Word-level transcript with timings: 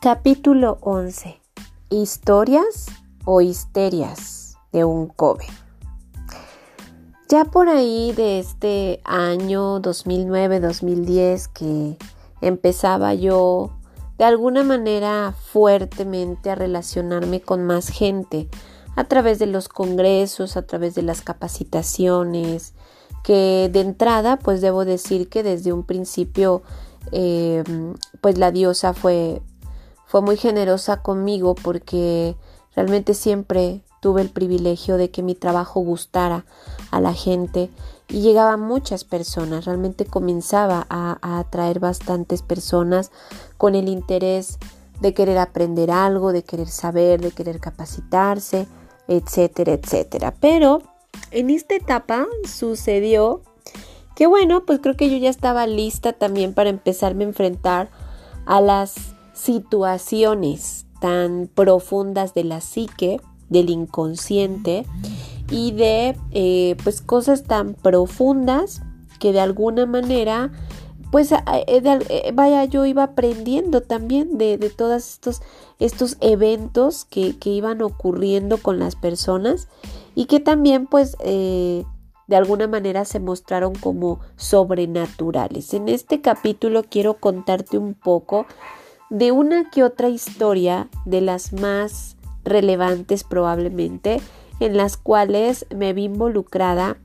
Capítulo 0.00 0.78
11. 0.82 1.40
Historias 1.90 2.86
o 3.24 3.40
histerias 3.40 4.54
de 4.70 4.84
un 4.84 5.08
Kobe. 5.08 5.46
Ya 7.28 7.44
por 7.44 7.68
ahí 7.68 8.12
de 8.12 8.38
este 8.38 9.00
año 9.02 9.82
2009-2010 9.82 11.48
que 11.52 11.96
empezaba 12.40 13.12
yo 13.14 13.72
de 14.18 14.24
alguna 14.24 14.62
manera 14.62 15.34
fuertemente 15.36 16.50
a 16.50 16.54
relacionarme 16.54 17.40
con 17.40 17.64
más 17.64 17.88
gente 17.88 18.48
a 18.94 19.02
través 19.02 19.40
de 19.40 19.46
los 19.46 19.68
congresos, 19.68 20.56
a 20.56 20.62
través 20.62 20.94
de 20.94 21.02
las 21.02 21.22
capacitaciones, 21.22 22.74
que 23.24 23.68
de 23.72 23.80
entrada 23.80 24.38
pues 24.38 24.60
debo 24.60 24.84
decir 24.84 25.28
que 25.28 25.42
desde 25.42 25.72
un 25.72 25.82
principio 25.82 26.62
eh, 27.10 27.64
pues 28.20 28.38
la 28.38 28.52
diosa 28.52 28.94
fue 28.94 29.42
fue 30.08 30.22
muy 30.22 30.38
generosa 30.38 31.02
conmigo 31.02 31.54
porque 31.54 32.34
realmente 32.74 33.12
siempre 33.12 33.82
tuve 34.00 34.22
el 34.22 34.30
privilegio 34.30 34.96
de 34.96 35.10
que 35.10 35.22
mi 35.22 35.34
trabajo 35.34 35.80
gustara 35.80 36.46
a 36.90 37.00
la 37.00 37.12
gente 37.12 37.68
y 38.08 38.22
llegaban 38.22 38.60
muchas 38.60 39.04
personas, 39.04 39.66
realmente 39.66 40.06
comenzaba 40.06 40.86
a, 40.88 41.18
a, 41.20 41.38
atraer 41.40 41.78
bastantes 41.78 42.40
personas 42.40 43.10
con 43.58 43.74
el 43.74 43.86
interés 43.86 44.58
de 45.00 45.12
querer 45.12 45.36
aprender 45.36 45.90
algo, 45.90 46.32
de 46.32 46.42
querer 46.42 46.68
saber, 46.68 47.20
de 47.20 47.30
querer 47.30 47.60
capacitarse, 47.60 48.66
etcétera, 49.08 49.74
etcétera. 49.74 50.34
Pero 50.40 50.80
en 51.32 51.50
esta 51.50 51.74
etapa 51.74 52.26
sucedió 52.46 53.42
que 54.16 54.26
bueno, 54.26 54.64
pues 54.64 54.80
creo 54.80 54.96
que 54.96 55.10
yo 55.10 55.18
ya 55.18 55.28
estaba 55.28 55.66
lista 55.66 56.14
también 56.14 56.54
para 56.54 56.70
empezarme 56.70 57.24
a 57.24 57.28
enfrentar 57.28 57.90
a 58.46 58.62
las 58.62 59.17
situaciones 59.38 60.86
tan 61.00 61.48
profundas 61.54 62.34
de 62.34 62.44
la 62.44 62.60
psique, 62.60 63.20
del 63.48 63.70
inconsciente 63.70 64.84
y 65.50 65.72
de 65.72 66.16
eh, 66.32 66.76
pues 66.82 67.00
cosas 67.00 67.44
tan 67.44 67.74
profundas 67.74 68.82
que 69.20 69.32
de 69.32 69.40
alguna 69.40 69.86
manera 69.86 70.50
pues 71.10 71.32
eh, 71.32 71.38
eh, 71.66 72.32
vaya 72.34 72.64
yo 72.66 72.84
iba 72.84 73.04
aprendiendo 73.04 73.80
también 73.80 74.36
de, 74.36 74.58
de 74.58 74.68
todos 74.68 75.08
estos, 75.08 75.40
estos 75.78 76.18
eventos 76.20 77.06
que, 77.06 77.38
que, 77.38 77.48
iban 77.50 77.80
ocurriendo 77.80 78.58
con 78.58 78.78
las 78.78 78.94
personas 78.94 79.68
y 80.14 80.26
que 80.26 80.40
también 80.40 80.86
pues 80.86 81.16
de 81.16 82.36
alguna 82.36 82.66
manera 82.66 83.06
se 83.06 83.20
mostraron 83.20 83.74
como 83.74 84.20
sobrenaturales. 84.36 85.72
En 85.72 85.88
este 85.88 86.20
capítulo 86.20 86.82
quiero 86.82 87.14
contarte 87.14 87.78
un 87.78 87.94
poco 87.94 88.44
de 89.10 89.32
una 89.32 89.70
que 89.70 89.84
otra 89.84 90.08
historia 90.08 90.88
de 91.04 91.20
las 91.20 91.52
más 91.52 92.16
relevantes 92.44 93.24
probablemente 93.24 94.20
en 94.60 94.76
las 94.76 94.96
cuales 94.96 95.66
me 95.74 95.92
vi 95.92 96.04
involucrada 96.04 96.98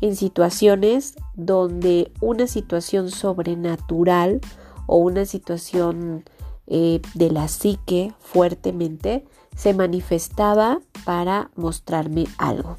en 0.00 0.16
situaciones 0.16 1.14
donde 1.34 2.12
una 2.20 2.46
situación 2.46 3.10
sobrenatural 3.10 4.40
o 4.86 4.98
una 4.98 5.24
situación 5.24 6.24
eh, 6.66 7.00
de 7.14 7.30
la 7.30 7.48
psique 7.48 8.14
fuertemente 8.18 9.24
se 9.56 9.74
manifestaba 9.74 10.80
para 11.04 11.50
mostrarme 11.56 12.26
algo. 12.38 12.76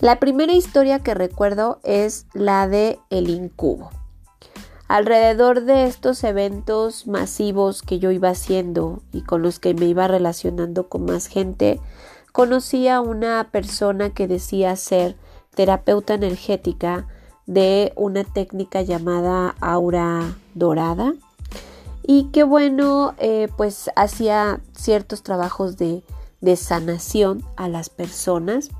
La 0.00 0.20
primera 0.20 0.52
historia 0.52 1.00
que 1.00 1.14
recuerdo 1.14 1.80
es 1.84 2.26
la 2.32 2.68
de 2.68 2.98
el 3.10 3.28
incubo. 3.28 3.90
Alrededor 4.88 5.64
de 5.64 5.84
estos 5.84 6.24
eventos 6.24 7.06
masivos 7.06 7.82
que 7.82 7.98
yo 7.98 8.10
iba 8.10 8.30
haciendo 8.30 9.02
y 9.12 9.20
con 9.20 9.42
los 9.42 9.58
que 9.58 9.74
me 9.74 9.84
iba 9.84 10.08
relacionando 10.08 10.88
con 10.88 11.04
más 11.04 11.26
gente, 11.26 11.78
conocí 12.32 12.88
a 12.88 13.02
una 13.02 13.50
persona 13.52 14.10
que 14.10 14.26
decía 14.26 14.74
ser 14.76 15.14
terapeuta 15.54 16.14
energética 16.14 17.06
de 17.44 17.92
una 17.96 18.24
técnica 18.24 18.80
llamada 18.80 19.54
aura 19.60 20.34
dorada. 20.54 21.12
Y 22.02 22.30
que 22.30 22.42
bueno 22.42 23.14
eh, 23.18 23.48
pues 23.58 23.90
hacía 23.94 24.60
ciertos 24.72 25.22
trabajos 25.22 25.76
de, 25.76 26.02
de 26.40 26.56
sanación 26.56 27.44
a 27.56 27.68
las 27.68 27.90
personas. 27.90 28.70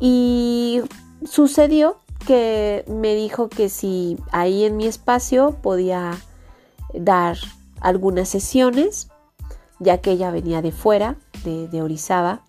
Y 0.00 0.82
sucedió 1.24 1.98
que 2.26 2.84
me 2.88 3.14
dijo 3.14 3.48
que 3.48 3.68
si 3.68 4.18
ahí 4.32 4.64
en 4.64 4.76
mi 4.76 4.86
espacio 4.86 5.56
podía 5.62 6.12
dar 6.92 7.36
algunas 7.80 8.28
sesiones, 8.28 9.08
ya 9.78 9.98
que 9.98 10.12
ella 10.12 10.30
venía 10.30 10.62
de 10.62 10.72
fuera, 10.72 11.16
de, 11.44 11.68
de 11.68 11.82
Orizaba, 11.82 12.42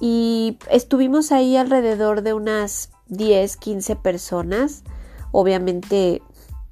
y 0.00 0.58
estuvimos 0.70 1.30
ahí 1.30 1.56
alrededor 1.56 2.22
de 2.22 2.32
unas 2.32 2.90
10, 3.08 3.56
15 3.58 3.96
personas. 3.96 4.82
Obviamente 5.30 6.22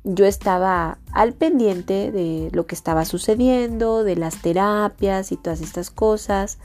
yo 0.04 0.24
estaba 0.24 0.98
al 1.12 1.34
pendiente 1.34 2.10
de 2.10 2.48
lo 2.52 2.66
que 2.66 2.74
estaba 2.74 3.04
sucediendo, 3.04 4.04
de 4.04 4.16
las 4.16 4.40
terapias 4.40 5.32
y 5.32 5.36
todas 5.36 5.60
estas 5.60 5.90
cosas. 5.90 6.58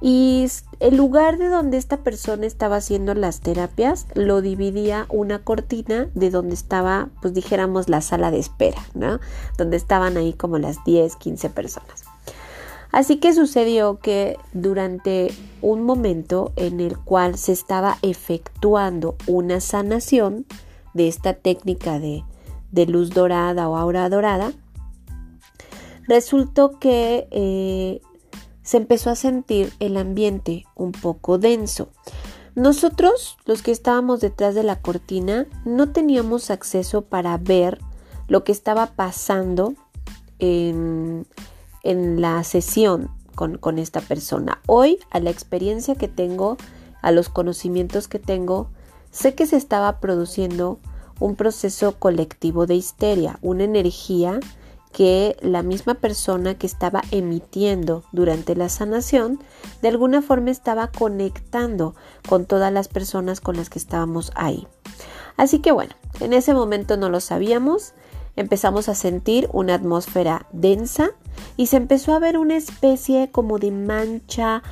Y 0.00 0.46
el 0.78 0.96
lugar 0.96 1.38
de 1.38 1.48
donde 1.48 1.76
esta 1.76 1.98
persona 1.98 2.46
estaba 2.46 2.76
haciendo 2.76 3.14
las 3.14 3.40
terapias 3.40 4.06
lo 4.14 4.40
dividía 4.40 5.06
una 5.08 5.40
cortina 5.40 6.08
de 6.14 6.30
donde 6.30 6.54
estaba, 6.54 7.08
pues 7.20 7.34
dijéramos, 7.34 7.88
la 7.88 8.00
sala 8.00 8.30
de 8.30 8.38
espera, 8.38 8.80
¿no? 8.94 9.18
Donde 9.56 9.76
estaban 9.76 10.16
ahí 10.16 10.34
como 10.34 10.58
las 10.58 10.84
10, 10.84 11.16
15 11.16 11.50
personas. 11.50 12.04
Así 12.92 13.16
que 13.16 13.34
sucedió 13.34 13.98
que 13.98 14.38
durante 14.52 15.32
un 15.60 15.82
momento 15.82 16.52
en 16.56 16.80
el 16.80 16.96
cual 16.96 17.36
se 17.36 17.52
estaba 17.52 17.98
efectuando 18.02 19.16
una 19.26 19.60
sanación 19.60 20.46
de 20.94 21.08
esta 21.08 21.34
técnica 21.34 21.98
de, 21.98 22.24
de 22.70 22.86
luz 22.86 23.10
dorada 23.10 23.68
o 23.68 23.76
aura 23.76 24.08
dorada, 24.08 24.52
resultó 26.06 26.78
que 26.78 27.28
eh, 27.30 28.00
se 28.68 28.76
empezó 28.76 29.08
a 29.08 29.16
sentir 29.16 29.72
el 29.80 29.96
ambiente 29.96 30.66
un 30.74 30.92
poco 30.92 31.38
denso. 31.38 31.88
Nosotros, 32.54 33.38
los 33.46 33.62
que 33.62 33.70
estábamos 33.70 34.20
detrás 34.20 34.54
de 34.54 34.62
la 34.62 34.82
cortina, 34.82 35.46
no 35.64 35.90
teníamos 35.90 36.50
acceso 36.50 37.00
para 37.00 37.38
ver 37.38 37.78
lo 38.26 38.44
que 38.44 38.52
estaba 38.52 38.88
pasando 38.88 39.72
en, 40.38 41.26
la 41.82 42.44
sesión 42.44 43.10
con, 43.34 43.56
con 43.56 43.78
esta 43.78 44.02
persona. 44.02 44.60
Hoy, 44.66 44.98
a 45.08 45.18
la 45.18 45.30
experiencia 45.30 45.94
que 45.94 46.08
tengo, 46.08 46.58
a 47.00 47.10
los 47.10 47.30
conocimientos 47.30 48.06
que 48.06 48.18
tengo, 48.18 48.68
sé 49.10 49.34
que 49.34 49.46
se 49.46 49.56
estaba 49.56 49.98
produciendo 49.98 50.78
un 51.20 51.36
proceso 51.36 51.98
colectivo 51.98 52.66
de 52.66 52.74
histeria, 52.74 53.38
una 53.40 53.64
energía 53.64 54.40
que 54.92 55.36
la 55.40 55.62
misma 55.62 55.94
persona 55.94 56.56
que 56.56 56.66
estaba 56.66 57.02
emitiendo 57.10 58.04
durante 58.12 58.56
la 58.56 58.68
sanación 58.68 59.38
de 59.82 59.88
alguna 59.88 60.22
forma 60.22 60.50
estaba 60.50 60.88
conectando 60.88 61.94
con 62.28 62.46
todas 62.46 62.72
las 62.72 62.88
personas 62.88 63.40
con 63.40 63.56
las 63.56 63.70
que 63.70 63.78
estábamos 63.78 64.32
ahí. 64.34 64.66
Así 65.36 65.60
que 65.60 65.72
bueno, 65.72 65.94
en 66.20 66.32
ese 66.32 66.54
momento 66.54 66.96
no 66.96 67.08
lo 67.10 67.20
sabíamos, 67.20 67.94
empezamos 68.36 68.88
a 68.88 68.94
sentir 68.94 69.48
una 69.52 69.74
atmósfera 69.74 70.46
densa 70.52 71.10
y 71.56 71.66
se 71.66 71.76
empezó 71.76 72.14
a 72.14 72.18
ver 72.18 72.38
una 72.38 72.56
especie 72.56 73.30
como 73.30 73.58
de 73.58 73.70
mancha 73.70 74.62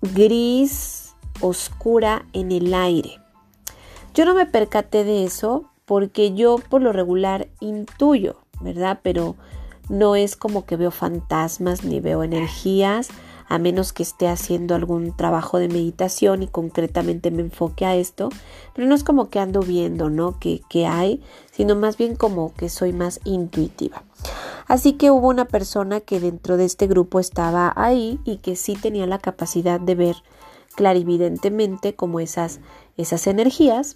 gris 0.00 1.14
oscura 1.40 2.26
en 2.32 2.52
el 2.52 2.74
aire. 2.74 3.20
Yo 4.14 4.24
no 4.24 4.34
me 4.34 4.46
percaté 4.46 5.04
de 5.04 5.24
eso 5.24 5.70
porque 5.84 6.34
yo 6.34 6.58
por 6.58 6.82
lo 6.82 6.92
regular 6.92 7.48
intuyo, 7.60 8.36
¿verdad? 8.60 9.00
Pero 9.02 9.36
no 9.88 10.16
es 10.16 10.36
como 10.36 10.66
que 10.66 10.76
veo 10.76 10.90
fantasmas 10.90 11.84
ni 11.84 12.00
veo 12.00 12.22
energías, 12.22 13.08
a 13.48 13.58
menos 13.58 13.92
que 13.92 14.02
esté 14.02 14.28
haciendo 14.28 14.74
algún 14.74 15.14
trabajo 15.14 15.58
de 15.58 15.68
meditación 15.68 16.42
y 16.42 16.48
concretamente 16.48 17.30
me 17.30 17.42
enfoque 17.42 17.84
a 17.84 17.94
esto, 17.94 18.30
pero 18.74 18.88
no 18.88 18.94
es 18.94 19.04
como 19.04 19.28
que 19.28 19.38
ando 19.38 19.60
viendo, 19.60 20.08
¿no? 20.08 20.38
Que, 20.38 20.62
que 20.68 20.86
hay, 20.86 21.22
sino 21.52 21.76
más 21.76 21.96
bien 21.96 22.16
como 22.16 22.54
que 22.54 22.68
soy 22.68 22.92
más 22.92 23.20
intuitiva. 23.24 24.02
Así 24.66 24.94
que 24.94 25.10
hubo 25.10 25.28
una 25.28 25.44
persona 25.44 26.00
que 26.00 26.20
dentro 26.20 26.56
de 26.56 26.64
este 26.64 26.86
grupo 26.86 27.20
estaba 27.20 27.72
ahí 27.76 28.18
y 28.24 28.38
que 28.38 28.56
sí 28.56 28.76
tenía 28.76 29.06
la 29.06 29.18
capacidad 29.18 29.78
de 29.78 29.94
ver 29.94 30.16
clarividentemente 30.74 31.94
como 31.94 32.20
esas, 32.20 32.60
esas 32.96 33.26
energías. 33.26 33.94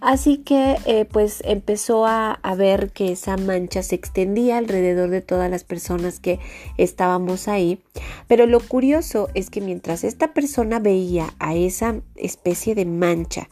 Así 0.00 0.38
que 0.38 0.76
eh, 0.84 1.06
pues 1.06 1.42
empezó 1.46 2.06
a, 2.06 2.32
a, 2.32 2.54
ver 2.54 2.90
que 2.90 3.12
esa 3.12 3.36
mancha 3.36 3.82
se 3.82 3.94
extendía 3.94 4.58
alrededor 4.58 5.10
de 5.10 5.22
todas 5.22 5.50
las 5.50 5.64
personas 5.64 6.20
que 6.20 6.40
estábamos 6.76 7.48
ahí. 7.48 7.82
Pero 8.28 8.46
lo 8.46 8.60
curioso 8.60 9.28
es 9.34 9.50
que 9.50 9.60
mientras 9.60 10.04
esta 10.04 10.34
persona 10.34 10.78
veía 10.78 11.34
a 11.38 11.54
esa 11.54 12.00
especie 12.16 12.74
de 12.74 12.84
mancha 12.84 13.48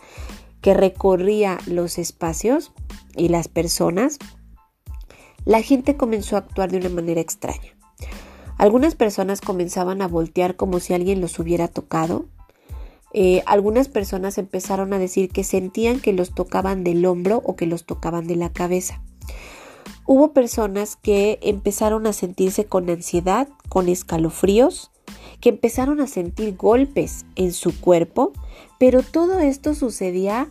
que 0.60 0.74
recorría 0.74 1.58
los 1.66 1.98
espacios 1.98 2.72
y 3.16 3.28
las 3.28 3.48
personas, 3.48 4.18
la 5.44 5.60
gente 5.60 5.96
comenzó 5.96 6.36
a 6.36 6.40
actuar 6.40 6.70
de 6.70 6.78
una 6.78 6.88
manera 6.88 7.20
extraña. 7.20 7.76
Algunas 8.58 8.94
personas 8.94 9.40
comenzaban 9.40 10.02
a 10.02 10.08
voltear 10.08 10.54
como 10.54 10.78
si 10.78 10.94
alguien 10.94 11.20
los 11.20 11.38
hubiera 11.40 11.66
tocado. 11.66 12.26
Eh, 13.14 13.42
algunas 13.46 13.88
personas 13.88 14.38
empezaron 14.38 14.92
a 14.92 14.98
decir 14.98 15.30
que 15.30 15.44
sentían 15.44 16.00
que 16.00 16.12
los 16.12 16.34
tocaban 16.34 16.82
del 16.82 17.04
hombro 17.04 17.42
o 17.44 17.56
que 17.56 17.66
los 17.66 17.84
tocaban 17.84 18.26
de 18.26 18.36
la 18.36 18.52
cabeza. 18.52 19.02
Hubo 20.06 20.32
personas 20.32 20.96
que 20.96 21.38
empezaron 21.42 22.06
a 22.06 22.12
sentirse 22.12 22.64
con 22.64 22.88
ansiedad, 22.90 23.48
con 23.68 23.88
escalofríos, 23.88 24.90
que 25.40 25.50
empezaron 25.50 26.00
a 26.00 26.06
sentir 26.06 26.56
golpes 26.56 27.24
en 27.36 27.52
su 27.52 27.78
cuerpo, 27.78 28.32
pero 28.78 29.02
todo 29.02 29.40
esto 29.40 29.74
sucedía 29.74 30.48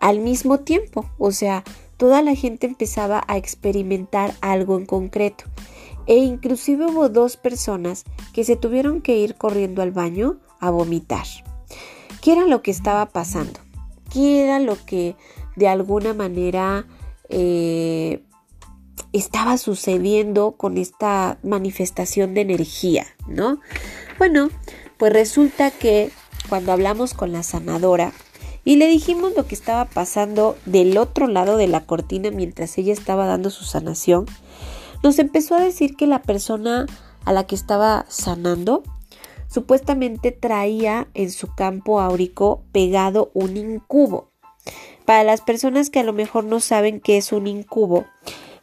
al 0.00 0.20
mismo 0.20 0.58
tiempo, 0.58 1.06
o 1.18 1.32
sea, 1.32 1.64
toda 1.96 2.22
la 2.22 2.34
gente 2.34 2.66
empezaba 2.66 3.24
a 3.26 3.36
experimentar 3.36 4.34
algo 4.40 4.76
en 4.78 4.86
concreto. 4.86 5.44
E 6.06 6.16
inclusive 6.16 6.86
hubo 6.86 7.08
dos 7.08 7.36
personas 7.36 8.04
que 8.32 8.44
se 8.44 8.56
tuvieron 8.56 9.02
que 9.02 9.18
ir 9.18 9.34
corriendo 9.34 9.82
al 9.82 9.90
baño 9.90 10.38
a 10.60 10.70
vomitar. 10.70 11.26
¿Qué 12.28 12.32
era 12.32 12.46
lo 12.46 12.60
que 12.60 12.70
estaba 12.70 13.06
pasando? 13.06 13.58
¿Qué 14.12 14.44
era 14.44 14.58
lo 14.58 14.76
que 14.84 15.16
de 15.56 15.66
alguna 15.66 16.12
manera 16.12 16.86
eh, 17.30 18.22
estaba 19.14 19.56
sucediendo 19.56 20.52
con 20.52 20.76
esta 20.76 21.38
manifestación 21.42 22.34
de 22.34 22.42
energía, 22.42 23.06
¿no? 23.28 23.60
Bueno, 24.18 24.50
pues 24.98 25.10
resulta 25.10 25.70
que 25.70 26.10
cuando 26.50 26.72
hablamos 26.72 27.14
con 27.14 27.32
la 27.32 27.42
sanadora 27.42 28.12
y 28.62 28.76
le 28.76 28.88
dijimos 28.88 29.32
lo 29.34 29.46
que 29.46 29.54
estaba 29.54 29.86
pasando 29.86 30.58
del 30.66 30.98
otro 30.98 31.28
lado 31.28 31.56
de 31.56 31.68
la 31.68 31.86
cortina 31.86 32.30
mientras 32.30 32.76
ella 32.76 32.92
estaba 32.92 33.24
dando 33.24 33.48
su 33.48 33.64
sanación, 33.64 34.26
nos 35.02 35.18
empezó 35.18 35.54
a 35.54 35.62
decir 35.62 35.96
que 35.96 36.06
la 36.06 36.20
persona 36.20 36.84
a 37.24 37.32
la 37.32 37.46
que 37.46 37.54
estaba 37.54 38.04
sanando 38.10 38.82
supuestamente 39.48 40.32
traía 40.32 41.08
en 41.14 41.30
su 41.30 41.54
campo 41.54 42.00
áurico 42.00 42.62
pegado 42.72 43.30
un 43.34 43.56
incubo. 43.56 44.30
Para 45.04 45.24
las 45.24 45.40
personas 45.40 45.90
que 45.90 46.00
a 46.00 46.04
lo 46.04 46.12
mejor 46.12 46.44
no 46.44 46.60
saben 46.60 47.00
qué 47.00 47.16
es 47.16 47.32
un 47.32 47.46
incubo, 47.46 48.04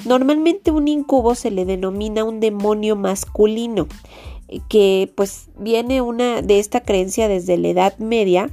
normalmente 0.06 0.72
un 0.72 0.88
incubo 0.88 1.36
se 1.36 1.52
le 1.52 1.66
denomina 1.66 2.24
un 2.24 2.40
demonio 2.40 2.96
masculino 2.96 3.88
que 4.70 5.12
pues 5.16 5.48
viene 5.58 6.02
una 6.02 6.42
de 6.42 6.60
esta 6.60 6.82
creencia 6.82 7.28
desde 7.28 7.58
la 7.58 7.70
Edad 7.70 7.98
Media, 7.98 8.50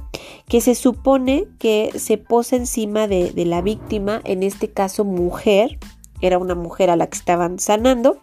que 0.47 0.61
se 0.61 0.75
supone 0.75 1.45
que 1.59 1.91
se 1.95 2.17
posa 2.17 2.55
encima 2.55 3.07
de, 3.07 3.31
de 3.31 3.45
la 3.45 3.61
víctima, 3.61 4.21
en 4.23 4.43
este 4.43 4.71
caso 4.71 5.05
mujer, 5.05 5.77
era 6.21 6.37
una 6.39 6.55
mujer 6.55 6.89
a 6.89 6.95
la 6.95 7.07
que 7.07 7.17
estaban 7.17 7.59
sanando, 7.59 8.17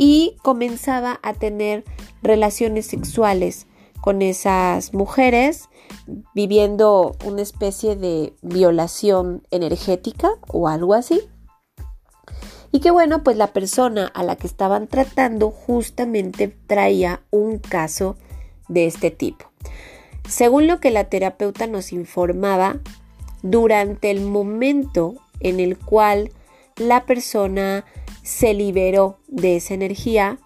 y 0.00 0.36
comenzaba 0.44 1.18
a 1.24 1.34
tener 1.34 1.82
relaciones 2.22 2.86
sexuales 2.86 3.66
con 4.00 4.22
esas 4.22 4.94
mujeres, 4.94 5.68
viviendo 6.36 7.16
una 7.24 7.42
especie 7.42 7.96
de 7.96 8.32
violación 8.40 9.42
energética 9.50 10.30
o 10.46 10.68
algo 10.68 10.94
así. 10.94 11.22
Y 12.70 12.78
que 12.78 12.92
bueno, 12.92 13.24
pues 13.24 13.36
la 13.36 13.48
persona 13.48 14.06
a 14.06 14.22
la 14.22 14.36
que 14.36 14.46
estaban 14.46 14.86
tratando 14.86 15.50
justamente 15.50 16.46
traía 16.68 17.22
un 17.32 17.58
caso 17.58 18.16
de 18.68 18.86
este 18.86 19.10
tipo. 19.10 19.46
Según 20.28 20.68
lo 20.68 20.78
que 20.78 20.92
la 20.92 21.04
terapeuta 21.04 21.66
nos 21.66 21.92
informaba, 21.92 22.76
durante 23.42 24.12
el 24.12 24.20
momento 24.20 25.16
en 25.40 25.58
el 25.58 25.76
cual 25.76 26.30
la 26.76 27.04
persona 27.04 27.84
se 28.28 28.52
liberó 28.52 29.16
de 29.26 29.56
esa 29.56 29.72
energía, 29.72 30.38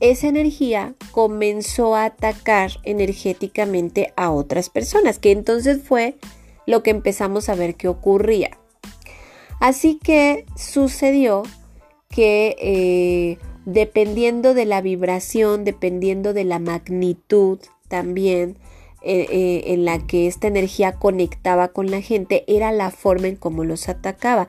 esa 0.00 0.26
energía 0.26 0.94
comenzó 1.12 1.94
a 1.94 2.06
atacar 2.06 2.72
energéticamente 2.82 4.12
a 4.16 4.32
otras 4.32 4.68
personas, 4.68 5.20
que 5.20 5.30
entonces 5.30 5.80
fue 5.80 6.16
lo 6.66 6.82
que 6.82 6.90
empezamos 6.90 7.48
a 7.48 7.54
ver 7.54 7.76
que 7.76 7.86
ocurría. 7.86 8.58
Así 9.60 10.00
que 10.02 10.44
sucedió 10.56 11.44
que 12.08 12.56
eh, 12.58 13.38
dependiendo 13.64 14.52
de 14.52 14.64
la 14.64 14.80
vibración, 14.80 15.62
dependiendo 15.62 16.32
de 16.32 16.42
la 16.42 16.58
magnitud 16.58 17.60
también 17.86 18.56
eh, 19.02 19.26
eh, 19.30 19.72
en 19.72 19.86
la 19.86 20.04
que 20.06 20.26
esta 20.26 20.46
energía 20.48 20.92
conectaba 20.92 21.68
con 21.68 21.90
la 21.90 22.02
gente, 22.02 22.44
era 22.48 22.70
la 22.70 22.90
forma 22.90 23.28
en 23.28 23.36
cómo 23.36 23.64
los 23.64 23.88
atacaba. 23.88 24.46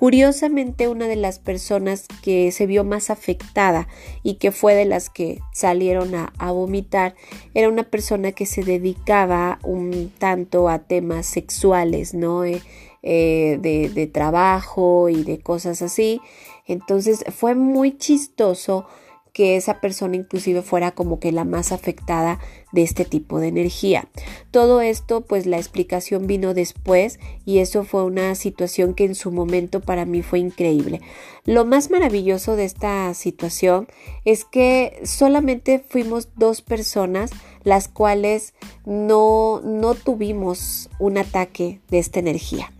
Curiosamente, 0.00 0.88
una 0.88 1.08
de 1.08 1.16
las 1.16 1.38
personas 1.38 2.06
que 2.22 2.52
se 2.52 2.64
vio 2.64 2.84
más 2.84 3.10
afectada 3.10 3.86
y 4.22 4.36
que 4.36 4.50
fue 4.50 4.74
de 4.74 4.86
las 4.86 5.10
que 5.10 5.40
salieron 5.52 6.14
a, 6.14 6.52
vomitar 6.52 7.14
era 7.52 7.68
una 7.68 7.82
persona 7.82 8.32
que 8.32 8.46
se 8.46 8.64
dedicaba 8.64 9.58
un 9.62 10.10
tanto 10.16 10.70
a 10.70 10.78
temas 10.78 11.26
sexuales, 11.26 12.14
¿no? 12.14 12.46
Eh, 12.46 12.62
eh, 13.02 13.58
de, 13.60 13.90
de 13.90 14.06
trabajo 14.06 15.10
y 15.10 15.22
de 15.22 15.38
cosas 15.38 15.82
así. 15.82 16.22
Entonces 16.66 17.22
fue 17.28 17.54
muy 17.54 17.98
chistoso 17.98 18.86
que 19.34 19.56
esa 19.56 19.82
persona 19.82 20.16
inclusive 20.16 20.62
fuera 20.62 20.92
como 20.92 21.20
que 21.20 21.30
la 21.30 21.44
más 21.44 21.72
afectada 21.72 22.40
de 22.72 22.82
este 22.82 23.04
tipo 23.04 23.40
de 23.40 23.48
energía. 23.48 24.08
Todo 24.50 24.80
esto 24.80 25.22
pues 25.22 25.46
la 25.46 25.58
explicación 25.58 26.26
vino 26.26 26.54
después 26.54 27.18
y 27.44 27.58
eso 27.58 27.84
fue 27.84 28.04
una 28.04 28.34
situación 28.34 28.94
que 28.94 29.04
en 29.04 29.14
su 29.14 29.30
momento 29.30 29.80
para 29.80 30.04
mí 30.04 30.22
fue 30.22 30.38
increíble. 30.38 31.00
Lo 31.44 31.64
más 31.64 31.90
maravilloso 31.90 32.56
de 32.56 32.64
esta 32.64 33.12
situación 33.14 33.88
es 34.24 34.44
que 34.44 35.00
solamente 35.04 35.84
fuimos 35.86 36.28
dos 36.36 36.62
personas 36.62 37.30
las 37.64 37.88
cuales 37.88 38.54
no, 38.86 39.60
no 39.64 39.94
tuvimos 39.94 40.90
un 40.98 41.18
ataque 41.18 41.80
de 41.90 41.98
esta 41.98 42.20
energía. 42.20 42.72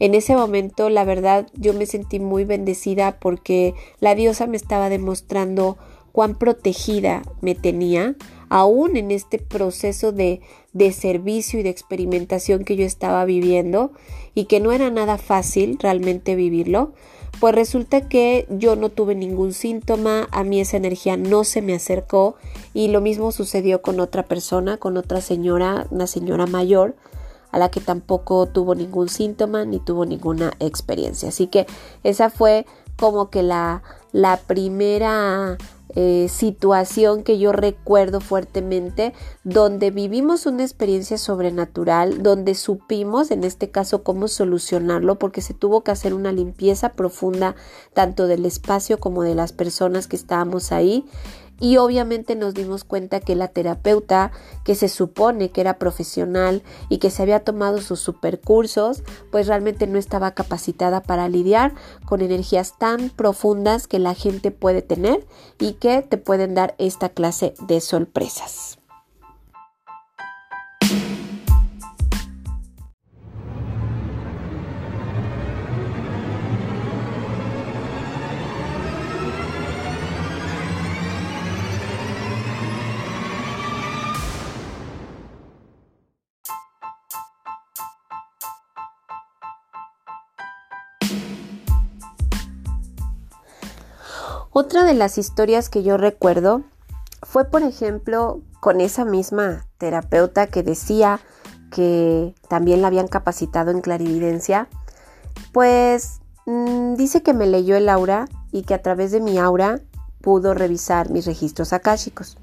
En 0.00 0.14
ese 0.14 0.34
momento, 0.34 0.90
la 0.90 1.04
verdad, 1.04 1.46
yo 1.54 1.72
me 1.72 1.86
sentí 1.86 2.18
muy 2.18 2.44
bendecida 2.44 3.18
porque 3.20 3.74
la 4.00 4.14
diosa 4.14 4.46
me 4.46 4.56
estaba 4.56 4.88
demostrando 4.88 5.78
cuán 6.14 6.36
protegida 6.36 7.22
me 7.40 7.56
tenía, 7.56 8.14
aún 8.48 8.96
en 8.96 9.10
este 9.10 9.40
proceso 9.40 10.12
de, 10.12 10.40
de 10.72 10.92
servicio 10.92 11.58
y 11.58 11.64
de 11.64 11.70
experimentación 11.70 12.64
que 12.64 12.76
yo 12.76 12.86
estaba 12.86 13.24
viviendo 13.24 13.90
y 14.32 14.44
que 14.44 14.60
no 14.60 14.70
era 14.70 14.90
nada 14.90 15.18
fácil 15.18 15.76
realmente 15.80 16.36
vivirlo, 16.36 16.92
pues 17.40 17.52
resulta 17.52 18.08
que 18.08 18.46
yo 18.48 18.76
no 18.76 18.90
tuve 18.90 19.16
ningún 19.16 19.52
síntoma, 19.52 20.28
a 20.30 20.44
mí 20.44 20.60
esa 20.60 20.76
energía 20.76 21.16
no 21.16 21.42
se 21.42 21.62
me 21.62 21.74
acercó 21.74 22.36
y 22.74 22.86
lo 22.86 23.00
mismo 23.00 23.32
sucedió 23.32 23.82
con 23.82 23.98
otra 23.98 24.22
persona, 24.22 24.76
con 24.76 24.96
otra 24.96 25.20
señora, 25.20 25.88
una 25.90 26.06
señora 26.06 26.46
mayor, 26.46 26.94
a 27.50 27.58
la 27.58 27.72
que 27.72 27.80
tampoco 27.80 28.46
tuvo 28.46 28.76
ningún 28.76 29.08
síntoma 29.08 29.64
ni 29.64 29.80
tuvo 29.80 30.06
ninguna 30.06 30.52
experiencia. 30.60 31.30
Así 31.30 31.48
que 31.48 31.66
esa 32.04 32.30
fue 32.30 32.66
como 32.96 33.30
que 33.30 33.42
la, 33.42 33.82
la 34.12 34.36
primera 34.36 35.58
eh, 35.94 36.26
situación 36.28 37.22
que 37.22 37.38
yo 37.38 37.52
recuerdo 37.52 38.20
fuertemente, 38.20 39.12
donde 39.44 39.90
vivimos 39.90 40.46
una 40.46 40.62
experiencia 40.62 41.18
sobrenatural, 41.18 42.22
donde 42.22 42.54
supimos, 42.54 43.30
en 43.30 43.44
este 43.44 43.70
caso, 43.70 44.02
cómo 44.02 44.28
solucionarlo, 44.28 45.18
porque 45.18 45.40
se 45.40 45.54
tuvo 45.54 45.82
que 45.82 45.90
hacer 45.90 46.14
una 46.14 46.32
limpieza 46.32 46.92
profunda 46.94 47.54
tanto 47.92 48.26
del 48.26 48.44
espacio 48.44 48.98
como 48.98 49.22
de 49.22 49.34
las 49.34 49.52
personas 49.52 50.06
que 50.06 50.16
estábamos 50.16 50.72
ahí 50.72 51.04
y 51.60 51.76
obviamente 51.76 52.36
nos 52.36 52.54
dimos 52.54 52.84
cuenta 52.84 53.20
que 53.20 53.34
la 53.36 53.48
terapeuta 53.48 54.32
que 54.64 54.74
se 54.74 54.88
supone 54.88 55.50
que 55.50 55.60
era 55.60 55.78
profesional 55.78 56.62
y 56.88 56.98
que 56.98 57.10
se 57.10 57.22
había 57.22 57.40
tomado 57.40 57.80
sus 57.80 58.00
supercursos 58.00 59.02
pues 59.30 59.46
realmente 59.46 59.86
no 59.86 59.98
estaba 59.98 60.32
capacitada 60.32 61.02
para 61.02 61.28
lidiar 61.28 61.74
con 62.04 62.20
energías 62.20 62.78
tan 62.78 63.10
profundas 63.10 63.86
que 63.86 63.98
la 63.98 64.14
gente 64.14 64.50
puede 64.50 64.82
tener 64.82 65.26
y 65.58 65.74
que 65.74 66.02
te 66.02 66.18
pueden 66.18 66.54
dar 66.54 66.74
esta 66.78 67.08
clase 67.08 67.54
de 67.66 67.80
sorpresas. 67.80 68.78
Otra 94.56 94.84
de 94.84 94.94
las 94.94 95.18
historias 95.18 95.68
que 95.68 95.82
yo 95.82 95.96
recuerdo 95.96 96.62
fue, 97.24 97.44
por 97.44 97.64
ejemplo, 97.64 98.40
con 98.60 98.80
esa 98.80 99.04
misma 99.04 99.66
terapeuta 99.78 100.46
que 100.46 100.62
decía 100.62 101.18
que 101.72 102.36
también 102.48 102.80
la 102.80 102.86
habían 102.86 103.08
capacitado 103.08 103.72
en 103.72 103.80
clarividencia, 103.80 104.68
pues 105.52 106.20
mm, 106.46 106.94
dice 106.94 107.24
que 107.24 107.34
me 107.34 107.48
leyó 107.48 107.74
el 107.74 107.88
aura 107.88 108.26
y 108.52 108.62
que 108.62 108.74
a 108.74 108.80
través 108.80 109.10
de 109.10 109.18
mi 109.18 109.38
aura 109.38 109.80
pudo 110.20 110.54
revisar 110.54 111.10
mis 111.10 111.26
registros 111.26 111.72
akáshicos. 111.72 112.38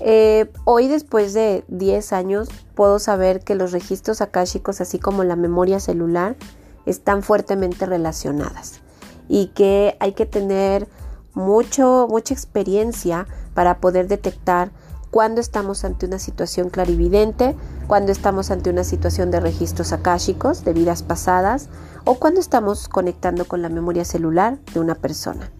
Eh, 0.00 0.52
hoy, 0.64 0.88
después 0.88 1.32
de 1.32 1.64
10 1.68 2.12
años, 2.12 2.50
puedo 2.74 2.98
saber 2.98 3.40
que 3.40 3.54
los 3.54 3.72
registros 3.72 4.20
akáshicos, 4.20 4.82
así 4.82 4.98
como 4.98 5.24
la 5.24 5.36
memoria 5.36 5.80
celular, 5.80 6.36
están 6.84 7.22
fuertemente 7.22 7.86
relacionadas 7.86 8.82
y 9.26 9.46
que 9.54 9.96
hay 10.00 10.12
que 10.12 10.26
tener 10.26 10.86
mucho, 11.34 12.06
mucha 12.08 12.34
experiencia 12.34 13.26
para 13.54 13.78
poder 13.78 14.08
detectar 14.08 14.70
cuando 15.10 15.40
estamos 15.40 15.84
ante 15.84 16.06
una 16.06 16.18
situación 16.18 16.70
clarividente, 16.70 17.54
cuando 17.86 18.10
estamos 18.10 18.50
ante 18.50 18.70
una 18.70 18.82
situación 18.82 19.30
de 19.30 19.38
registros 19.38 19.92
akáshicos 19.92 20.64
de 20.64 20.72
vidas 20.72 21.04
pasadas 21.04 21.68
o 22.04 22.16
cuando 22.16 22.40
estamos 22.40 22.88
conectando 22.88 23.44
con 23.44 23.62
la 23.62 23.68
memoria 23.68 24.04
celular 24.04 24.58
de 24.72 24.80
una 24.80 24.96
persona. 24.96 25.50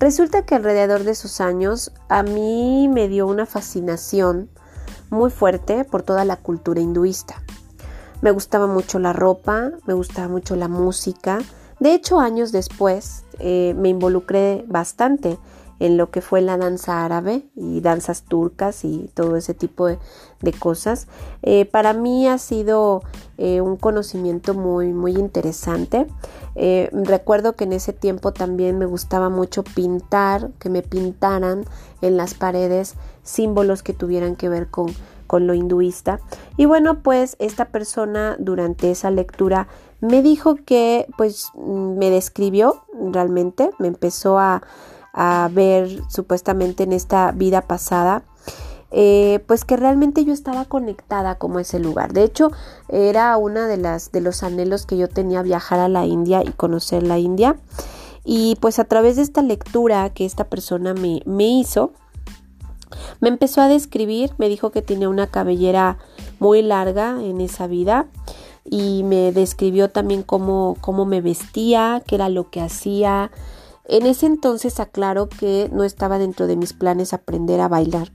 Resulta 0.00 0.44
que 0.44 0.56
alrededor 0.56 1.04
de 1.04 1.12
esos 1.12 1.40
años 1.40 1.92
a 2.08 2.24
mí 2.24 2.88
me 2.88 3.06
dio 3.06 3.28
una 3.28 3.46
fascinación 3.46 4.50
muy 5.10 5.30
fuerte 5.30 5.84
por 5.84 6.02
toda 6.02 6.24
la 6.24 6.34
cultura 6.34 6.80
hinduista. 6.80 7.40
Me 8.20 8.32
gustaba 8.32 8.66
mucho 8.66 8.98
la 8.98 9.12
ropa, 9.12 9.70
me 9.86 9.94
gustaba 9.94 10.26
mucho 10.26 10.56
la 10.56 10.66
música. 10.66 11.38
De 11.78 11.94
hecho, 11.94 12.18
años 12.18 12.50
después 12.50 13.22
eh, 13.42 13.74
me 13.76 13.88
involucré 13.88 14.64
bastante 14.68 15.38
en 15.80 15.96
lo 15.96 16.10
que 16.10 16.20
fue 16.20 16.40
la 16.40 16.56
danza 16.56 17.04
árabe 17.04 17.42
y 17.56 17.80
danzas 17.80 18.22
turcas 18.22 18.84
y 18.84 19.10
todo 19.14 19.36
ese 19.36 19.52
tipo 19.52 19.86
de, 19.86 19.98
cosas. 20.60 21.08
Eh, 21.42 21.64
para 21.64 21.92
mí 21.92 22.28
ha 22.28 22.38
sido 22.38 23.02
eh, 23.36 23.60
un 23.60 23.76
conocimiento 23.76 24.54
muy, 24.54 24.92
muy 24.92 25.12
interesante. 25.12 26.06
Recuerdo 26.92 27.56
que 27.56 27.64
en 27.64 27.72
ese 27.72 27.92
tiempo 27.92 28.32
también 28.32 28.78
me 28.78 28.86
gustaba 28.86 29.28
mucho 29.28 29.64
pintar, 29.64 30.50
que 30.58 30.68
me 30.68 30.82
pintaran 30.82 31.64
en 32.00 32.16
las 32.16 32.34
paredes 32.34 32.94
símbolos 33.22 33.82
que 33.82 33.92
tuvieran 33.92 34.36
que 34.36 34.48
ver 34.48 34.68
con, 34.68 34.92
con 35.32 35.46
lo 35.46 35.54
hinduista. 35.54 36.20
Y 36.58 36.66
bueno, 36.66 37.02
pues 37.02 37.36
esta 37.38 37.64
persona 37.64 38.36
durante 38.38 38.90
esa 38.90 39.10
lectura 39.10 39.66
me 40.02 40.20
dijo 40.20 40.56
que 40.56 41.06
pues 41.16 41.50
me 41.54 42.10
describió 42.10 42.84
realmente, 42.92 43.70
me 43.78 43.88
empezó 43.88 44.38
a 44.38 44.62
a 45.12 45.50
ver 45.52 46.02
supuestamente 46.08 46.84
en 46.84 46.92
esta 46.92 47.32
vida 47.32 47.62
pasada, 47.62 48.24
eh, 48.90 49.42
pues 49.46 49.64
que 49.64 49.76
realmente 49.76 50.24
yo 50.24 50.32
estaba 50.32 50.64
conectada 50.64 51.36
como 51.36 51.58
ese 51.58 51.78
lugar. 51.78 52.12
De 52.12 52.24
hecho, 52.24 52.50
era 52.88 53.36
una 53.36 53.66
de 53.66 53.78
las 53.78 54.12
de 54.12 54.20
los 54.20 54.42
anhelos 54.42 54.86
que 54.86 54.96
yo 54.96 55.08
tenía 55.08 55.42
viajar 55.42 55.78
a 55.78 55.88
la 55.88 56.04
India 56.06 56.42
y 56.44 56.52
conocer 56.52 57.02
la 57.02 57.18
India. 57.18 57.56
Y 58.24 58.56
pues 58.60 58.78
a 58.78 58.84
través 58.84 59.16
de 59.16 59.22
esta 59.22 59.42
lectura 59.42 60.08
que 60.10 60.24
esta 60.24 60.44
persona 60.44 60.94
me, 60.94 61.22
me 61.24 61.48
hizo, 61.48 61.92
me 63.20 63.28
empezó 63.28 63.60
a 63.62 63.68
describir, 63.68 64.32
me 64.38 64.48
dijo 64.48 64.70
que 64.70 64.82
tenía 64.82 65.08
una 65.08 65.26
cabellera 65.26 65.98
muy 66.38 66.62
larga 66.62 67.22
en 67.22 67.40
esa 67.40 67.66
vida 67.66 68.06
y 68.64 69.02
me 69.02 69.32
describió 69.32 69.90
también 69.90 70.22
cómo, 70.22 70.76
cómo 70.80 71.04
me 71.04 71.20
vestía, 71.20 72.02
qué 72.06 72.14
era 72.14 72.28
lo 72.28 72.50
que 72.50 72.60
hacía, 72.60 73.30
en 73.84 74.06
ese 74.06 74.26
entonces 74.26 74.78
aclaro 74.80 75.28
que 75.28 75.68
no 75.72 75.84
estaba 75.84 76.18
dentro 76.18 76.46
de 76.46 76.56
mis 76.56 76.72
planes 76.72 77.12
aprender 77.12 77.60
a 77.60 77.68
bailar. 77.68 78.12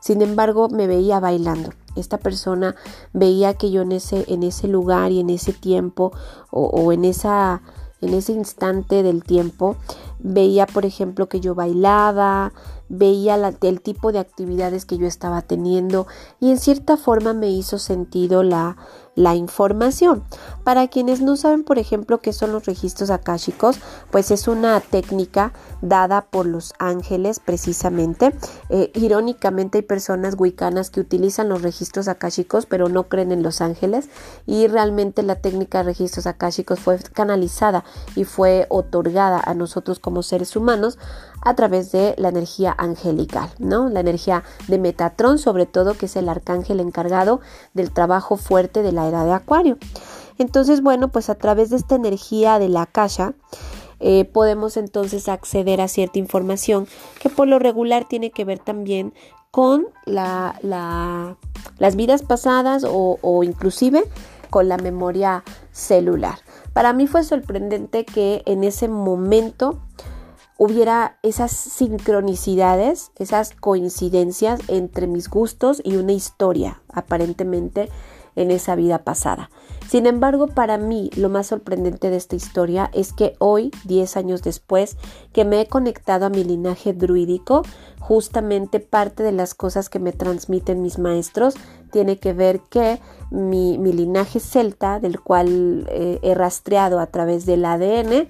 Sin 0.00 0.20
embargo, 0.20 0.68
me 0.68 0.86
veía 0.86 1.18
bailando. 1.18 1.70
Esta 1.96 2.18
persona 2.18 2.74
veía 3.14 3.54
que 3.54 3.70
yo 3.70 3.82
en 3.82 3.92
ese, 3.92 4.24
en 4.28 4.42
ese 4.42 4.68
lugar 4.68 5.12
y 5.12 5.20
en 5.20 5.30
ese 5.30 5.52
tiempo 5.52 6.12
o, 6.50 6.92
en, 6.92 7.06
esa, 7.06 7.62
en 8.02 8.12
ese 8.12 8.32
instante 8.32 9.02
del 9.02 9.24
tiempo, 9.24 9.76
veía, 10.18 10.66
por 10.66 10.84
ejemplo, 10.84 11.28
que 11.30 11.40
yo 11.40 11.54
bailaba, 11.54 12.52
veía 12.90 13.36
el 13.62 13.80
tipo 13.80 14.12
de 14.12 14.18
actividades 14.18 14.84
que 14.84 14.98
yo 14.98 15.06
estaba 15.06 15.40
teniendo 15.40 16.06
y 16.38 16.50
en 16.50 16.58
cierta 16.58 16.98
forma 16.98 17.32
me 17.32 17.48
hizo 17.50 17.78
sentido 17.78 18.42
la, 18.42 18.76
la 19.14 19.34
información. 19.34 20.24
Para 20.64 20.88
quienes 20.88 21.20
no 21.20 21.36
saben, 21.36 21.64
por 21.64 21.78
ejemplo, 21.78 22.20
qué 22.20 22.32
son 22.32 22.52
los 22.52 22.66
registros 22.66 23.10
akáshicos, 23.10 23.78
pues 24.10 24.30
es 24.30 24.48
una 24.48 24.80
técnica 24.80 25.52
dada 25.88 26.22
por 26.22 26.46
los 26.46 26.72
ángeles 26.78 27.40
precisamente. 27.40 28.34
Eh, 28.70 28.90
irónicamente 28.94 29.78
hay 29.78 29.82
personas 29.82 30.34
wicanas 30.38 30.90
que 30.90 31.00
utilizan 31.00 31.48
los 31.48 31.62
registros 31.62 32.08
akáshicos 32.08 32.66
pero 32.66 32.88
no 32.88 33.04
creen 33.04 33.32
en 33.32 33.42
los 33.42 33.60
ángeles 33.60 34.08
y 34.46 34.66
realmente 34.66 35.22
la 35.22 35.36
técnica 35.36 35.78
de 35.78 35.84
registros 35.84 36.26
akáshicos 36.26 36.80
fue 36.80 36.98
canalizada 36.98 37.84
y 38.16 38.24
fue 38.24 38.66
otorgada 38.68 39.40
a 39.44 39.54
nosotros 39.54 39.98
como 39.98 40.22
seres 40.22 40.56
humanos 40.56 40.98
a 41.42 41.54
través 41.54 41.92
de 41.92 42.14
la 42.16 42.30
energía 42.30 42.74
angelical, 42.76 43.50
¿no? 43.58 43.88
La 43.88 44.00
energía 44.00 44.44
de 44.66 44.78
Metatron, 44.78 45.38
sobre 45.38 45.66
todo, 45.66 45.94
que 45.94 46.06
es 46.06 46.16
el 46.16 46.28
arcángel 46.28 46.80
encargado 46.80 47.40
del 47.74 47.90
trabajo 47.90 48.36
fuerte 48.36 48.82
de 48.82 48.92
la 48.92 49.06
era 49.06 49.24
de 49.24 49.32
Acuario. 49.32 49.78
Entonces, 50.38 50.82
bueno, 50.82 51.08
pues 51.08 51.30
a 51.30 51.34
través 51.34 51.70
de 51.70 51.76
esta 51.76 51.94
energía 51.94 52.58
de 52.58 52.68
la 52.68 52.82
akasha, 52.82 53.34
eh, 54.06 54.26
podemos 54.26 54.76
entonces 54.76 55.30
acceder 55.30 55.80
a 55.80 55.88
cierta 55.88 56.18
información 56.18 56.86
que 57.20 57.30
por 57.30 57.48
lo 57.48 57.58
regular 57.58 58.04
tiene 58.04 58.30
que 58.30 58.44
ver 58.44 58.58
también 58.58 59.14
con 59.50 59.86
la, 60.04 60.58
las 61.78 61.96
vidas 61.96 62.22
pasadas 62.22 62.84
o, 62.84 63.18
o 63.22 63.42
inclusive 63.44 64.04
con 64.50 64.68
la 64.68 64.76
memoria 64.76 65.42
celular. 65.72 66.36
Para 66.74 66.92
mí 66.92 67.06
fue 67.06 67.24
sorprendente 67.24 68.04
que 68.04 68.42
en 68.44 68.62
ese 68.62 68.88
momento 68.88 69.80
hubiera 70.58 71.16
esas 71.22 71.52
sincronicidades, 71.52 73.10
esas 73.16 73.52
coincidencias 73.52 74.60
entre 74.68 75.06
mis 75.06 75.30
gustos 75.30 75.80
y 75.82 75.96
una 75.96 76.12
historia 76.12 76.82
aparentemente 76.92 77.88
en 78.36 78.50
esa 78.50 78.74
vida 78.74 79.04
pasada. 79.04 79.50
Sin 79.88 80.06
embargo, 80.06 80.46
para 80.48 80.78
mí 80.78 81.10
lo 81.16 81.28
más 81.28 81.48
sorprendente 81.48 82.10
de 82.10 82.16
esta 82.16 82.36
historia 82.36 82.90
es 82.94 83.12
que 83.12 83.34
hoy, 83.38 83.70
10 83.84 84.16
años 84.16 84.42
después, 84.42 84.96
que 85.32 85.44
me 85.44 85.60
he 85.60 85.66
conectado 85.66 86.26
a 86.26 86.30
mi 86.30 86.42
linaje 86.42 86.92
druídico, 86.92 87.62
justamente 88.00 88.80
parte 88.80 89.22
de 89.22 89.32
las 89.32 89.54
cosas 89.54 89.88
que 89.88 89.98
me 89.98 90.12
transmiten 90.12 90.82
mis 90.82 90.98
maestros 90.98 91.54
tiene 91.90 92.18
que 92.18 92.32
ver 92.32 92.60
que 92.70 93.00
mi, 93.30 93.78
linaje 93.78 94.40
celta, 94.40 94.98
del 94.98 95.20
cual 95.20 95.86
eh, 95.88 96.18
he 96.22 96.34
rastreado 96.34 96.98
a 96.98 97.06
través 97.06 97.46
del 97.46 97.64
ADN, 97.64 98.28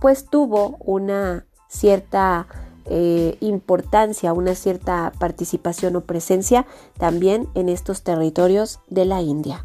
pues 0.00 0.24
tuvo 0.24 0.76
una 0.80 1.46
cierta 1.68 2.46
eh, 2.86 3.36
importancia, 3.40 4.32
una 4.32 4.54
cierta 4.54 5.12
participación 5.18 5.96
o 5.96 6.02
presencia 6.02 6.66
también 6.98 7.48
en 7.54 7.68
estos 7.68 8.02
territorios 8.02 8.80
de 8.88 9.04
la 9.04 9.22
India. 9.22 9.64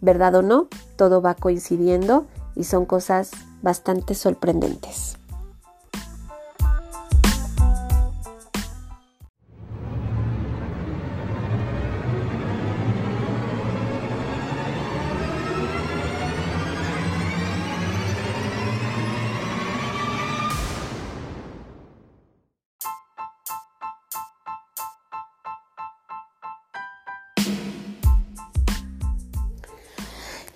¿Verdad 0.00 0.36
o 0.36 0.42
no? 0.42 0.68
Todo 0.96 1.22
va 1.22 1.34
coincidiendo 1.34 2.26
y 2.54 2.64
son 2.64 2.84
cosas 2.86 3.30
bastante 3.62 4.14
sorprendentes. 4.14 5.16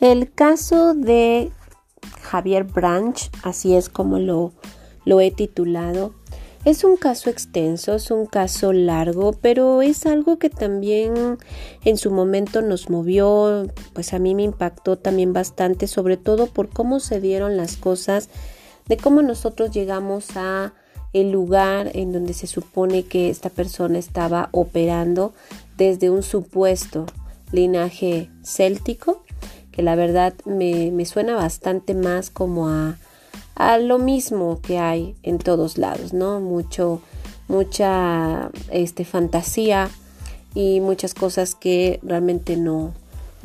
El 0.00 0.33
caso 0.33 0.95
de 0.95 1.50
Javier 2.23 2.62
Branch, 2.62 3.31
así 3.43 3.75
es 3.75 3.88
como 3.88 4.21
lo, 4.21 4.52
lo 5.05 5.21
he 5.21 5.33
titulado, 5.33 6.14
es 6.64 6.85
un 6.85 6.97
caso 6.97 7.31
extenso, 7.31 7.95
es 7.95 8.12
un 8.12 8.26
caso 8.26 8.73
largo, 8.73 9.33
pero 9.33 9.83
es 9.83 10.07
algo 10.07 10.38
que 10.38 10.50
también 10.50 11.38
en 11.85 11.97
su 11.97 12.12
momento 12.12 12.62
nos 12.62 12.90
movió, 12.90 13.67
pues 13.93 14.12
a 14.12 14.21
mí 14.21 14.37
me 14.37 14.45
impactó 14.45 14.99
también 14.99 15.33
bastante, 15.33 15.88
sobre 15.88 16.17
todo 16.17 16.47
por 16.47 16.69
cómo 16.69 17.00
se 17.00 17.21
dieron 17.21 17.57
las 17.57 17.76
cosas, 17.76 18.28
de 18.87 18.97
cómo 18.97 19.23
nosotros 19.23 19.73
llegamos 19.73 20.37
a 20.37 20.75
el 21.12 21.33
lugar 21.33 21.90
en 21.95 22.12
donde 22.12 22.35
se 22.35 22.47
supone 22.47 23.05
que 23.05 23.31
esta 23.31 23.50
persona 23.50 23.99
estaba 23.99 24.49
operando 24.52 25.33
desde 25.76 26.11
un 26.11 26.23
supuesto 26.23 27.07
linaje 27.50 28.31
céltico 28.45 29.25
que 29.78 29.85
la 29.85 29.94
verdad 29.94 30.35
me, 30.44 31.04
suena 31.04 31.37
bastante 31.37 31.94
más 31.94 32.30
como 32.30 32.68
a, 32.68 32.99
a, 33.54 33.78
lo 33.78 34.00
mismo 34.00 34.58
que 34.61 34.80
hay 34.80 35.14
en 35.23 35.38
todos 35.38 35.78
lados, 35.78 36.12
¿no? 36.12 36.40
Mucho, 36.40 37.00
mucha 37.47 38.50
este, 38.73 39.04
fantasía 39.04 39.88
y 40.52 40.80
muchas 40.80 41.14
cosas 41.14 41.54
que 41.54 42.00
realmente 42.02 42.56
no, 42.56 42.92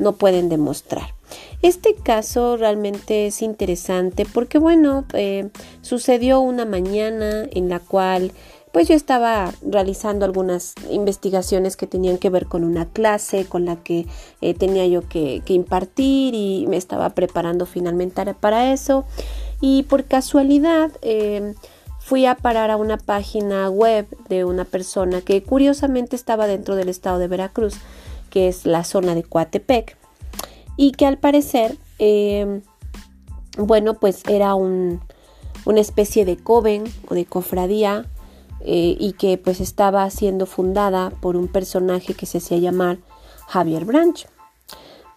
no 0.00 0.14
pueden 0.14 0.48
demostrar. 0.48 1.14
Este 1.62 1.94
caso 1.94 2.56
realmente 2.56 3.28
es 3.28 3.40
interesante 3.40 4.26
porque, 4.26 4.58
bueno, 4.58 5.04
eh, 5.12 5.50
sucedió 5.82 6.40
una 6.40 6.64
mañana 6.64 7.44
en 7.52 7.68
la 7.68 7.78
cual 7.78 8.32
pues 8.74 8.88
yo 8.88 8.96
estaba 8.96 9.52
realizando 9.62 10.24
algunas 10.24 10.74
investigaciones 10.90 11.76
que 11.76 11.86
tenían 11.86 12.18
que 12.18 12.28
ver 12.28 12.46
con 12.46 12.64
una 12.64 12.86
clase 12.86 13.46
con 13.46 13.64
la 13.66 13.76
que 13.76 14.08
eh, 14.40 14.52
tenía 14.52 14.84
yo 14.88 15.08
que, 15.08 15.44
impartir 15.46 16.34
y 16.34 16.66
me 16.66 16.76
estaba 16.76 17.10
preparando 17.10 17.66
finalmente 17.66 18.34
para 18.34 18.72
eso. 18.72 19.04
Y 19.60 19.84
por 19.84 20.06
casualidad 20.06 20.90
eh, 21.02 21.54
fui 22.00 22.26
a 22.26 22.34
parar 22.34 22.72
a 22.72 22.76
una 22.76 22.96
página 22.96 23.70
web 23.70 24.08
de 24.28 24.44
una 24.44 24.64
persona 24.64 25.20
que 25.20 25.44
curiosamente 25.44 26.16
estaba 26.16 26.48
dentro 26.48 26.74
del 26.74 26.88
estado 26.88 27.20
de 27.20 27.28
Veracruz, 27.28 27.76
que 28.28 28.48
es 28.48 28.66
la 28.66 28.82
zona 28.82 29.14
de 29.14 29.22
Coatepec, 29.22 29.96
y 30.76 30.90
que 30.90 31.06
al 31.06 31.18
parecer, 31.18 31.76
eh, 32.00 32.60
bueno, 33.56 33.94
pues 33.94 34.24
era 34.26 34.56
un, 34.56 35.00
una 35.64 35.80
especie 35.80 36.24
de 36.24 36.36
coven 36.36 36.82
o 37.08 37.14
de 37.14 37.24
cofradía 37.24 38.06
eh, 38.64 38.96
y 38.98 39.12
que 39.12 39.36
pues 39.38 39.60
estaba 39.60 40.08
siendo 40.10 40.46
fundada 40.46 41.10
por 41.10 41.36
un 41.36 41.48
personaje 41.48 42.14
que 42.14 42.26
se 42.26 42.38
hacía 42.38 42.58
llamar 42.58 42.98
Javier 43.46 43.84
Branch. 43.84 44.26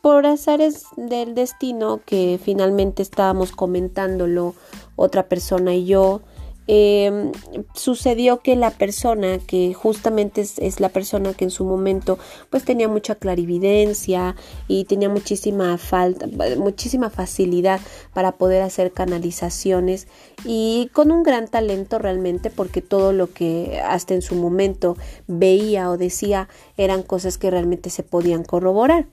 Por 0.01 0.25
azares 0.25 0.85
del 0.95 1.33
destino 1.33 2.01
que 2.05 2.39
finalmente 2.43 3.01
estábamos 3.01 3.51
comentándolo 3.51 4.53
otra 4.95 5.27
persona 5.27 5.73
y 5.73 5.85
yo, 5.85 6.21
Em, 6.69 7.31
sucedió 7.73 8.41
que 8.41 8.57
la 8.57 8.71
persona 8.71 9.39
que 9.39 9.73
justamente 9.73 10.41
es, 10.41 10.79
la 10.81 10.89
persona 10.89 11.33
que 11.33 11.45
en 11.45 11.51
su 11.51 11.63
momento 11.63 12.19
pues 12.49 12.65
tenía 12.65 12.89
mucha 12.89 13.15
clarividencia 13.15 14.35
y 14.67 14.83
tenía 14.83 15.07
muchísima 15.07 15.77
falta, 15.77 16.27
muchísima 16.57 17.09
facilidad 17.09 17.79
para 18.13 18.33
poder 18.33 18.63
hacer 18.63 18.91
canalizaciones 18.91 20.07
y 20.43 20.89
con 20.91 21.11
un 21.11 21.23
gran 21.23 21.47
talento 21.47 21.99
realmente 21.99 22.49
porque 22.49 22.81
todo 22.81 23.13
lo 23.13 23.31
que 23.31 23.79
hasta 23.85 24.13
en 24.13 24.21
su 24.21 24.35
momento 24.35 24.97
veía 25.27 25.89
o 25.89 25.97
decía 25.97 26.49
eran 26.75 27.01
cosas 27.01 27.37
que 27.37 27.49
realmente 27.49 27.89
se 27.89 28.03
podían 28.03 28.43
corroborar. 28.43 29.05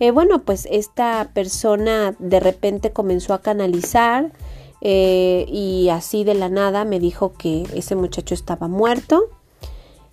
Eh, 0.00 0.10
bueno, 0.10 0.42
pues 0.42 0.66
esta 0.68 1.30
persona 1.32 2.16
de 2.18 2.40
repente 2.40 2.90
comenzó 2.90 3.34
a 3.34 3.42
canalizar, 3.42 4.32
eh, 4.80 5.46
y 5.48 5.88
así 5.88 6.24
de 6.24 6.34
la 6.34 6.48
nada 6.48 6.84
me 6.84 7.00
dijo 7.00 7.32
que 7.32 7.64
ese 7.74 7.96
muchacho 7.96 8.34
estaba 8.34 8.68
muerto 8.68 9.24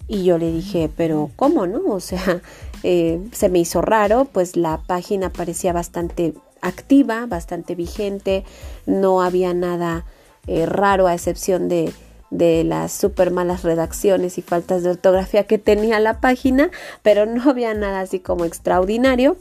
y 0.08 0.24
yo 0.24 0.38
le 0.38 0.52
dije, 0.52 0.90
pero 0.96 1.32
¿cómo 1.36 1.68
no? 1.68 1.82
O 1.88 2.00
sea, 2.00 2.42
eh, 2.84 3.20
se 3.32 3.50
me 3.50 3.60
hizo 3.60 3.82
raro, 3.82 4.26
pues 4.26 4.56
la 4.56 4.82
página 4.86 5.32
parecía 5.32 5.74
bastante 5.74 6.34
activa, 6.62 7.26
bastante 7.28 7.76
vigente, 7.76 8.44
no 8.86 9.22
había 9.22 9.54
nada 9.54 10.06
eh, 10.48 10.66
raro 10.66 11.08
a 11.08 11.14
excepción 11.14 11.70
de, 11.70 11.92
de 12.30 12.64
las 12.64 12.92
súper 12.92 13.32
malas 13.32 13.64
redacciones 13.64 14.38
y 14.38 14.42
faltas 14.42 14.84
de 14.84 14.92
ortografía 14.92 15.46
que 15.46 15.58
tenía 15.58 16.00
la 16.00 16.20
página, 16.20 16.70
pero 17.02 17.26
no 17.26 17.50
había 17.50 17.74
nada 17.74 18.02
así 18.02 18.20
como 18.20 18.46
extraordinario. 18.46 19.38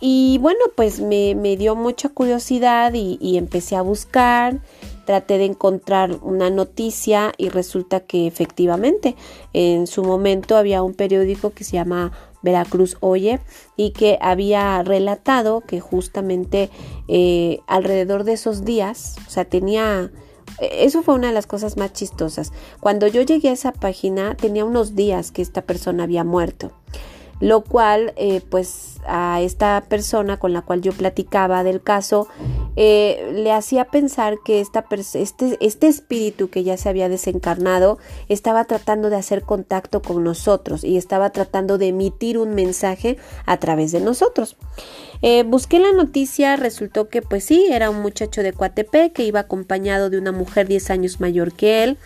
Y 0.00 0.38
bueno, 0.38 0.60
pues 0.74 1.00
me, 1.00 1.34
dio 1.56 1.74
mucha 1.74 2.10
curiosidad 2.10 2.92
y, 2.92 3.38
empecé 3.38 3.76
a 3.76 3.82
buscar, 3.82 4.60
traté 5.06 5.38
de 5.38 5.46
encontrar 5.46 6.18
una 6.22 6.50
noticia 6.50 7.32
y 7.38 7.48
resulta 7.48 8.00
que 8.00 8.26
efectivamente 8.26 9.16
en 9.54 9.86
su 9.86 10.04
momento 10.04 10.56
había 10.56 10.82
un 10.82 10.94
periódico 10.94 11.50
que 11.50 11.64
se 11.64 11.72
llama 11.72 12.12
Veracruz 12.42 12.98
Oye 13.00 13.40
y 13.76 13.92
que 13.92 14.18
había 14.20 14.82
relatado 14.82 15.62
que 15.62 15.80
justamente 15.80 16.68
eh, 17.08 17.60
alrededor 17.66 18.24
de 18.24 18.34
esos 18.34 18.64
días, 18.64 19.16
o 19.26 19.30
sea, 19.30 19.44
tenía... 19.46 20.10
Eso 20.60 21.02
fue 21.02 21.14
una 21.14 21.26
de 21.26 21.34
las 21.34 21.46
cosas 21.46 21.76
más 21.76 21.92
chistosas. 21.92 22.52
Cuando 22.80 23.08
yo 23.08 23.20
llegué 23.20 23.48
a 23.48 23.52
esa 23.52 23.72
página 23.72 24.36
tenía 24.36 24.64
unos 24.64 24.94
días 24.94 25.30
que 25.30 25.42
esta 25.42 25.62
persona 25.62 26.04
había 26.04 26.22
muerto 26.24 26.72
lo 27.40 27.62
cual 27.62 28.14
eh, 28.16 28.40
pues 28.48 28.96
a 29.06 29.40
esta 29.40 29.84
persona 29.88 30.38
con 30.38 30.52
la 30.52 30.62
cual 30.62 30.80
yo 30.80 30.92
platicaba 30.92 31.62
del 31.64 31.82
caso 31.82 32.28
eh, 32.76 33.30
le 33.32 33.52
hacía 33.52 33.84
pensar 33.84 34.38
que 34.44 34.60
esta 34.60 34.84
este, 35.14 35.56
este 35.60 35.86
espíritu 35.86 36.48
que 36.50 36.64
ya 36.64 36.76
se 36.76 36.88
había 36.88 37.08
desencarnado 37.08 37.98
estaba 38.28 38.64
tratando 38.64 39.10
de 39.10 39.16
hacer 39.16 39.42
contacto 39.42 40.02
con 40.02 40.24
nosotros 40.24 40.82
y 40.82 40.96
estaba 40.96 41.30
tratando 41.30 41.78
de 41.78 41.88
emitir 41.88 42.38
un 42.38 42.54
mensaje 42.54 43.18
a 43.44 43.58
través 43.58 43.92
de 43.92 44.00
nosotros. 44.00 44.56
Eh, 45.22 45.44
busqué 45.44 45.78
la 45.78 45.92
noticia, 45.92 46.56
resultó 46.56 47.08
que 47.08 47.22
pues 47.22 47.44
sí, 47.44 47.66
era 47.70 47.90
un 47.90 48.00
muchacho 48.00 48.42
de 48.42 48.52
Coatepec 48.52 49.12
que 49.12 49.24
iba 49.24 49.40
acompañado 49.40 50.10
de 50.10 50.18
una 50.18 50.32
mujer 50.32 50.68
10 50.68 50.90
años 50.90 51.20
mayor 51.20 51.52
que 51.52 51.84
él, 51.84 51.98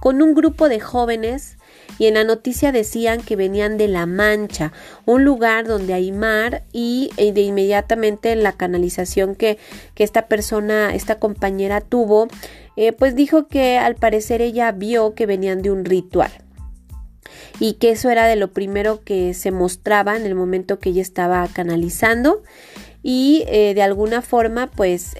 con 0.00 0.22
un 0.22 0.34
grupo 0.34 0.68
de 0.68 0.80
jóvenes 0.80 1.55
y 1.98 2.06
en 2.06 2.14
la 2.14 2.24
noticia 2.24 2.72
decían 2.72 3.20
que 3.20 3.36
venían 3.36 3.78
de 3.78 3.88
La 3.88 4.06
Mancha, 4.06 4.72
un 5.04 5.24
lugar 5.24 5.66
donde 5.66 5.94
hay 5.94 6.12
mar 6.12 6.64
y 6.72 7.10
eh, 7.16 7.32
de 7.32 7.42
inmediatamente 7.42 8.34
la 8.36 8.52
canalización 8.52 9.34
que, 9.34 9.58
que 9.94 10.04
esta 10.04 10.26
persona, 10.28 10.94
esta 10.94 11.18
compañera 11.18 11.80
tuvo, 11.80 12.28
eh, 12.76 12.92
pues 12.92 13.14
dijo 13.14 13.48
que 13.48 13.78
al 13.78 13.94
parecer 13.94 14.42
ella 14.42 14.72
vio 14.72 15.14
que 15.14 15.26
venían 15.26 15.62
de 15.62 15.70
un 15.70 15.84
ritual 15.84 16.30
y 17.58 17.74
que 17.74 17.90
eso 17.90 18.10
era 18.10 18.26
de 18.26 18.36
lo 18.36 18.52
primero 18.52 19.00
que 19.02 19.32
se 19.32 19.50
mostraba 19.50 20.16
en 20.16 20.26
el 20.26 20.34
momento 20.34 20.78
que 20.78 20.90
ella 20.90 21.02
estaba 21.02 21.48
canalizando 21.48 22.42
y 23.02 23.44
eh, 23.46 23.72
de 23.74 23.82
alguna 23.82 24.20
forma 24.20 24.66
pues 24.66 25.14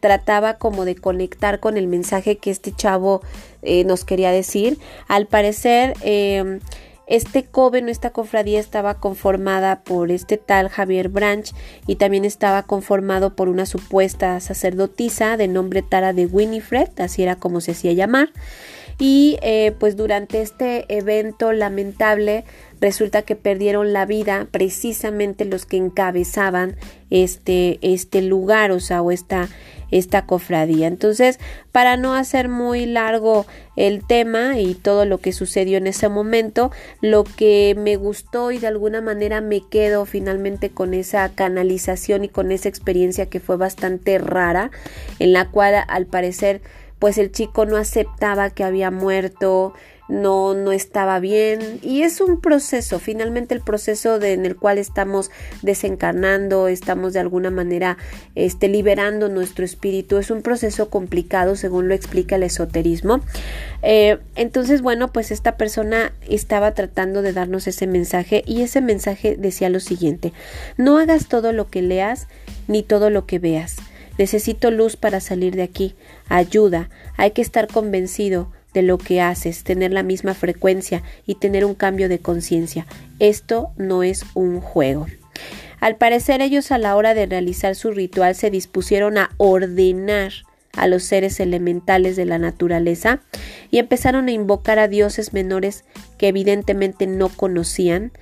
trataba 0.00 0.54
como 0.54 0.84
de 0.84 0.96
conectar 0.96 1.60
con 1.60 1.76
el 1.76 1.86
mensaje 1.86 2.36
que 2.36 2.50
este 2.50 2.72
chavo 2.72 3.22
eh, 3.62 3.84
nos 3.84 4.04
quería 4.04 4.30
decir. 4.30 4.78
Al 5.08 5.26
parecer, 5.26 5.94
em, 6.02 6.60
este 7.06 7.44
coven, 7.44 7.88
esta 7.88 8.10
cofradía 8.10 8.60
estaba 8.60 9.00
conformada 9.00 9.82
por 9.82 10.10
este 10.10 10.36
tal 10.36 10.68
Javier 10.68 11.08
Branch 11.08 11.52
y 11.86 11.96
también 11.96 12.24
estaba 12.24 12.62
conformado 12.62 13.34
por 13.34 13.48
una 13.48 13.66
supuesta 13.66 14.38
sacerdotisa 14.40 15.36
de 15.36 15.48
nombre 15.48 15.82
Tara 15.82 16.12
de 16.12 16.26
Winifred, 16.26 16.88
así 16.98 17.22
era 17.22 17.36
como 17.36 17.60
se 17.60 17.72
hacía 17.72 17.92
llamar. 17.92 18.30
Y 19.02 19.36
eh, 19.42 19.74
pues 19.80 19.96
durante 19.96 20.42
este 20.42 20.84
evento 20.86 21.52
lamentable 21.52 22.44
resulta 22.80 23.22
que 23.22 23.34
perdieron 23.34 23.92
la 23.92 24.06
vida 24.06 24.46
precisamente 24.52 25.44
los 25.44 25.66
que 25.66 25.76
encabezaban 25.76 26.76
este, 27.10 27.80
este 27.82 28.22
lugar, 28.22 28.70
o 28.70 28.78
sea, 28.78 29.02
o 29.02 29.10
esta, 29.10 29.48
esta 29.90 30.24
cofradía. 30.24 30.86
Entonces, 30.86 31.40
para 31.72 31.96
no 31.96 32.14
hacer 32.14 32.48
muy 32.48 32.86
largo 32.86 33.44
el 33.74 34.06
tema 34.06 34.60
y 34.60 34.74
todo 34.74 35.04
lo 35.04 35.18
que 35.18 35.32
sucedió 35.32 35.78
en 35.78 35.88
ese 35.88 36.08
momento, 36.08 36.70
lo 37.00 37.24
que 37.24 37.74
me 37.76 37.96
gustó 37.96 38.52
y 38.52 38.58
de 38.58 38.68
alguna 38.68 39.00
manera 39.00 39.40
me 39.40 39.66
quedo 39.68 40.04
finalmente 40.06 40.70
con 40.70 40.94
esa 40.94 41.28
canalización 41.30 42.22
y 42.22 42.28
con 42.28 42.52
esa 42.52 42.68
experiencia 42.68 43.26
que 43.26 43.40
fue 43.40 43.56
bastante 43.56 44.18
rara, 44.18 44.70
en 45.18 45.32
la 45.32 45.48
cual 45.48 45.74
al 45.88 46.06
parecer 46.06 46.60
pues 47.02 47.18
el 47.18 47.32
chico 47.32 47.66
no 47.66 47.78
aceptaba 47.78 48.50
que 48.50 48.62
había 48.62 48.92
muerto, 48.92 49.74
no, 50.08 50.54
no 50.54 50.70
estaba 50.70 51.18
bien 51.18 51.80
y 51.82 52.02
es 52.02 52.20
un 52.20 52.40
proceso, 52.40 53.00
finalmente 53.00 53.56
el 53.56 53.60
proceso 53.60 54.22
en 54.22 54.46
el 54.46 54.54
cual 54.54 54.78
estamos 54.78 55.32
desencarnando, 55.62 56.68
estamos 56.68 57.12
de 57.12 57.18
alguna 57.18 57.50
manera 57.50 57.98
este, 58.36 58.68
liberando 58.68 59.28
nuestro 59.28 59.64
espíritu, 59.64 60.18
es 60.18 60.30
un 60.30 60.42
proceso 60.42 60.90
complicado 60.90 61.56
según 61.56 61.88
lo 61.88 61.94
explica 61.94 62.36
el 62.36 62.44
esoterismo. 62.44 63.20
Eh, 63.82 64.20
entonces, 64.36 64.80
bueno, 64.80 65.12
pues 65.12 65.32
esta 65.32 65.56
persona 65.56 66.12
estaba 66.28 66.72
tratando 66.72 67.22
de 67.22 67.32
darnos 67.32 67.66
ese 67.66 67.88
mensaje 67.88 68.44
y 68.46 68.62
ese 68.62 68.80
mensaje 68.80 69.34
decía 69.36 69.70
lo 69.70 69.80
siguiente, 69.80 70.32
no 70.76 70.98
hagas 70.98 71.26
todo 71.26 71.52
lo 71.52 71.68
que 71.68 71.82
leas 71.82 72.28
ni 72.68 72.84
todo 72.84 73.10
lo 73.10 73.26
que 73.26 73.40
veas. 73.40 73.78
Necesito 74.18 74.70
luz 74.70 74.96
para 74.96 75.20
salir 75.20 75.56
de 75.56 75.62
aquí. 75.62 75.94
Ayuda. 76.28 76.90
Hay 77.16 77.32
que 77.32 77.42
estar 77.42 77.68
convencido 77.68 78.50
de 78.74 78.82
lo 78.82 78.98
que 78.98 79.20
haces, 79.20 79.64
tener 79.64 79.92
la 79.92 80.02
misma 80.02 80.34
frecuencia 80.34 81.02
y 81.26 81.36
tener 81.36 81.64
un 81.64 81.74
cambio 81.74 82.08
de 82.08 82.18
conciencia. 82.18 82.86
Esto 83.18 83.70
no 83.76 84.02
es 84.02 84.24
un 84.34 84.60
juego. 84.60 85.06
Al 85.80 85.96
parecer 85.96 86.40
ellos 86.42 86.70
a 86.70 86.78
la 86.78 86.96
hora 86.96 87.12
de 87.12 87.26
realizar 87.26 87.74
su 87.74 87.90
ritual 87.90 88.34
se 88.34 88.50
dispusieron 88.50 89.18
a 89.18 89.30
ordenar 89.36 90.32
a 90.74 90.86
los 90.86 91.02
seres 91.02 91.40
elementales 91.40 92.16
de 92.16 92.24
la 92.24 92.38
naturaleza 92.38 93.20
y 93.70 93.78
empezaron 93.78 94.28
a 94.28 94.32
invocar 94.32 94.78
a 94.78 94.88
dioses 94.88 95.32
menores 95.32 95.84
que 96.18 96.28
evidentemente 96.28 97.06
no 97.06 97.28
conocían, 97.28 98.12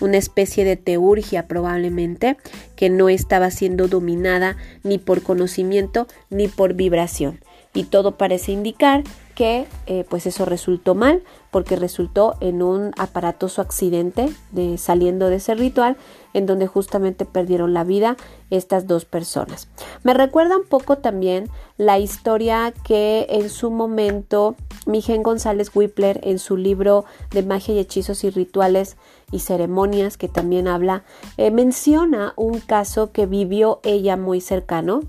una 0.00 0.16
especie 0.16 0.64
de 0.64 0.76
teurgia 0.76 1.46
probablemente 1.46 2.36
que 2.76 2.90
no 2.90 3.08
estaba 3.08 3.50
siendo 3.50 3.88
dominada 3.88 4.56
ni 4.82 4.98
por 4.98 5.22
conocimiento 5.22 6.06
ni 6.30 6.48
por 6.48 6.74
vibración. 6.74 7.40
Y 7.74 7.84
todo 7.84 8.16
parece 8.16 8.52
indicar 8.52 9.04
que 9.34 9.66
eh, 9.86 10.04
pues 10.08 10.26
eso 10.26 10.44
resultó 10.44 10.96
mal 10.96 11.22
porque 11.52 11.76
resultó 11.76 12.36
en 12.40 12.62
un 12.62 12.92
aparatoso 12.98 13.62
accidente 13.62 14.30
de 14.50 14.78
saliendo 14.78 15.28
de 15.28 15.36
ese 15.36 15.54
ritual 15.54 15.96
en 16.38 16.46
donde 16.46 16.66
justamente 16.66 17.24
perdieron 17.24 17.74
la 17.74 17.84
vida 17.84 18.16
estas 18.50 18.86
dos 18.86 19.04
personas. 19.04 19.68
Me 20.02 20.14
recuerda 20.14 20.56
un 20.56 20.64
poco 20.64 20.98
también 20.98 21.50
la 21.76 21.98
historia 21.98 22.72
que 22.84 23.26
en 23.28 23.50
su 23.50 23.70
momento 23.70 24.56
Miguel 24.86 25.22
González 25.22 25.70
Whipler 25.74 26.20
en 26.22 26.38
su 26.38 26.56
libro 26.56 27.04
de 27.30 27.42
magia 27.42 27.74
y 27.74 27.78
hechizos 27.78 28.24
y 28.24 28.30
rituales 28.30 28.96
y 29.30 29.40
ceremonias 29.40 30.16
que 30.16 30.28
también 30.28 30.68
habla 30.68 31.04
eh, 31.36 31.50
menciona 31.50 32.32
un 32.36 32.60
caso 32.60 33.12
que 33.12 33.26
vivió 33.26 33.80
ella 33.82 34.16
muy 34.16 34.40
cercano 34.40 35.02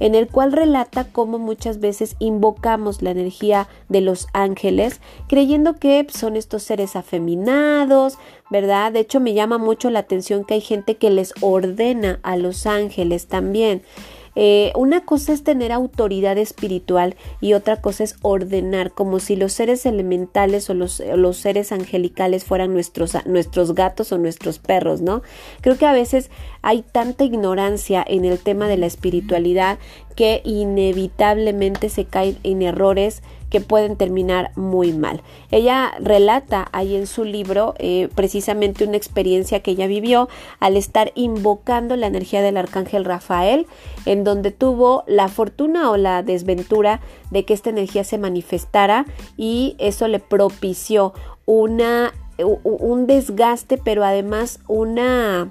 en 0.00 0.14
el 0.14 0.28
cual 0.28 0.52
relata 0.52 1.04
cómo 1.10 1.38
muchas 1.38 1.80
veces 1.80 2.16
invocamos 2.18 3.02
la 3.02 3.10
energía 3.10 3.68
de 3.88 4.00
los 4.00 4.26
ángeles, 4.32 5.00
creyendo 5.28 5.76
que 5.76 6.06
son 6.10 6.36
estos 6.36 6.62
seres 6.62 6.96
afeminados, 6.96 8.18
¿verdad? 8.50 8.92
De 8.92 9.00
hecho, 9.00 9.20
me 9.20 9.34
llama 9.34 9.58
mucho 9.58 9.90
la 9.90 10.00
atención 10.00 10.44
que 10.44 10.54
hay 10.54 10.60
gente 10.60 10.96
que 10.96 11.10
les 11.10 11.34
ordena 11.40 12.20
a 12.22 12.36
los 12.36 12.66
ángeles 12.66 13.26
también. 13.26 13.82
Eh, 14.38 14.70
una 14.76 15.00
cosa 15.00 15.32
es 15.32 15.42
tener 15.42 15.72
autoridad 15.72 16.36
espiritual 16.36 17.16
y 17.40 17.54
otra 17.54 17.80
cosa 17.80 18.04
es 18.04 18.16
ordenar, 18.20 18.92
como 18.92 19.18
si 19.18 19.34
los 19.34 19.54
seres 19.54 19.86
elementales 19.86 20.68
o 20.68 20.74
los, 20.74 21.02
los 21.16 21.38
seres 21.38 21.72
angelicales 21.72 22.44
fueran 22.44 22.74
nuestros, 22.74 23.16
nuestros 23.24 23.74
gatos 23.74 24.12
o 24.12 24.18
nuestros 24.18 24.58
perros, 24.58 25.00
¿no? 25.00 25.22
Creo 25.62 25.78
que 25.78 25.86
a 25.86 25.92
veces 25.92 26.30
hay 26.60 26.82
tanta 26.82 27.24
ignorancia 27.24 28.04
en 28.06 28.26
el 28.26 28.38
tema 28.38 28.68
de 28.68 28.76
la 28.76 28.84
espiritualidad 28.84 29.78
que 30.16 30.42
inevitablemente 30.44 31.88
se 31.88 32.04
caen 32.04 32.36
en 32.42 32.60
errores 32.60 33.22
que 33.56 33.62
pueden 33.62 33.96
terminar 33.96 34.50
muy 34.54 34.92
mal. 34.92 35.22
Ella 35.50 35.94
relata 35.98 36.68
ahí 36.72 36.94
en 36.94 37.06
su 37.06 37.24
libro 37.24 37.74
eh, 37.78 38.10
precisamente 38.14 38.84
una 38.84 38.98
experiencia 38.98 39.60
que 39.60 39.70
ella 39.70 39.86
vivió 39.86 40.28
al 40.60 40.76
estar 40.76 41.10
invocando 41.14 41.96
la 41.96 42.06
energía 42.06 42.42
del 42.42 42.58
arcángel 42.58 43.06
Rafael, 43.06 43.66
en 44.04 44.24
donde 44.24 44.50
tuvo 44.50 45.04
la 45.06 45.28
fortuna 45.28 45.90
o 45.90 45.96
la 45.96 46.22
desventura 46.22 47.00
de 47.30 47.46
que 47.46 47.54
esta 47.54 47.70
energía 47.70 48.04
se 48.04 48.18
manifestara 48.18 49.06
y 49.38 49.74
eso 49.78 50.06
le 50.06 50.18
propició 50.18 51.14
una, 51.46 52.12
un 52.62 53.06
desgaste, 53.06 53.78
pero 53.78 54.04
además 54.04 54.60
una 54.68 55.50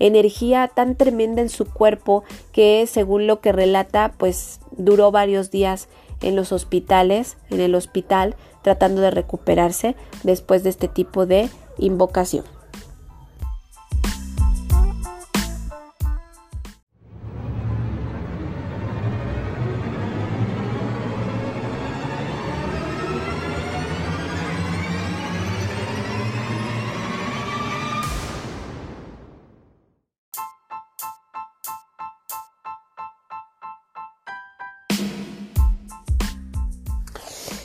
energía 0.00 0.66
tan 0.74 0.96
tremenda 0.96 1.40
en 1.40 1.50
su 1.50 1.66
cuerpo 1.66 2.24
que 2.50 2.88
según 2.88 3.28
lo 3.28 3.40
que 3.40 3.52
relata 3.52 4.12
pues 4.18 4.58
duró 4.72 5.12
varios 5.12 5.52
días 5.52 5.88
en 6.28 6.36
los 6.36 6.52
hospitales, 6.52 7.36
en 7.50 7.60
el 7.60 7.74
hospital, 7.74 8.36
tratando 8.62 9.00
de 9.02 9.10
recuperarse 9.10 9.94
después 10.22 10.62
de 10.62 10.70
este 10.70 10.88
tipo 10.88 11.26
de 11.26 11.48
invocación. 11.78 12.44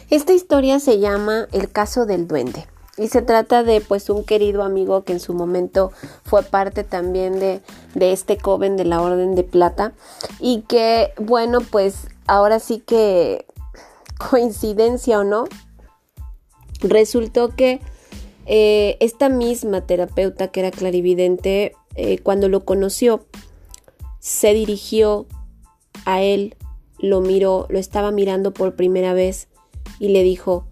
Esta 0.10 0.34
historia 0.34 0.80
se 0.80 0.98
llama 0.98 1.48
El 1.52 1.72
caso 1.72 2.08
del 2.08 2.28
duende 2.28 2.66
y 2.98 3.10
se 3.10 3.22
trata 3.22 3.64
de 3.64 3.80
pues 3.80 4.10
un 4.10 4.24
querido 4.26 4.64
amigo 4.64 5.04
que 5.04 5.14
en 5.14 5.20
su 5.20 5.36
momento 5.36 5.92
fue 6.24 6.42
parte 6.42 6.84
también 6.84 7.40
de, 7.40 7.62
de 7.94 8.12
este 8.12 8.40
joven 8.40 8.76
de 8.76 8.86
la 8.86 9.02
Orden 9.02 9.36
de 9.36 9.44
Plata 9.44 9.94
y 10.40 10.62
que 10.64 11.14
bueno 11.18 11.60
pues 11.62 12.08
ahora 12.26 12.60
sí 12.60 12.80
que 12.80 13.46
coincidencia 14.18 15.20
o 15.20 15.24
no 15.24 15.46
resultó 16.82 17.56
que 17.56 17.80
eh, 18.48 18.98
esta 19.00 19.30
misma 19.30 19.82
terapeuta 19.82 20.48
que 20.48 20.62
era 20.62 20.72
clarividente 20.72 21.74
eh, 21.94 22.18
cuando 22.18 22.50
lo 22.50 22.66
conoció 22.66 23.28
se 24.20 24.56
dirigió 24.56 25.28
a 26.06 26.24
él 26.24 26.58
lo 26.98 27.22
miró 27.22 27.68
lo 27.70 27.78
estaba 27.78 28.10
mirando 28.10 28.54
por 28.54 28.76
primera 28.76 29.14
vez 29.14 29.49
y 30.00 30.10
le 30.10 30.24
dijo, 30.24 30.66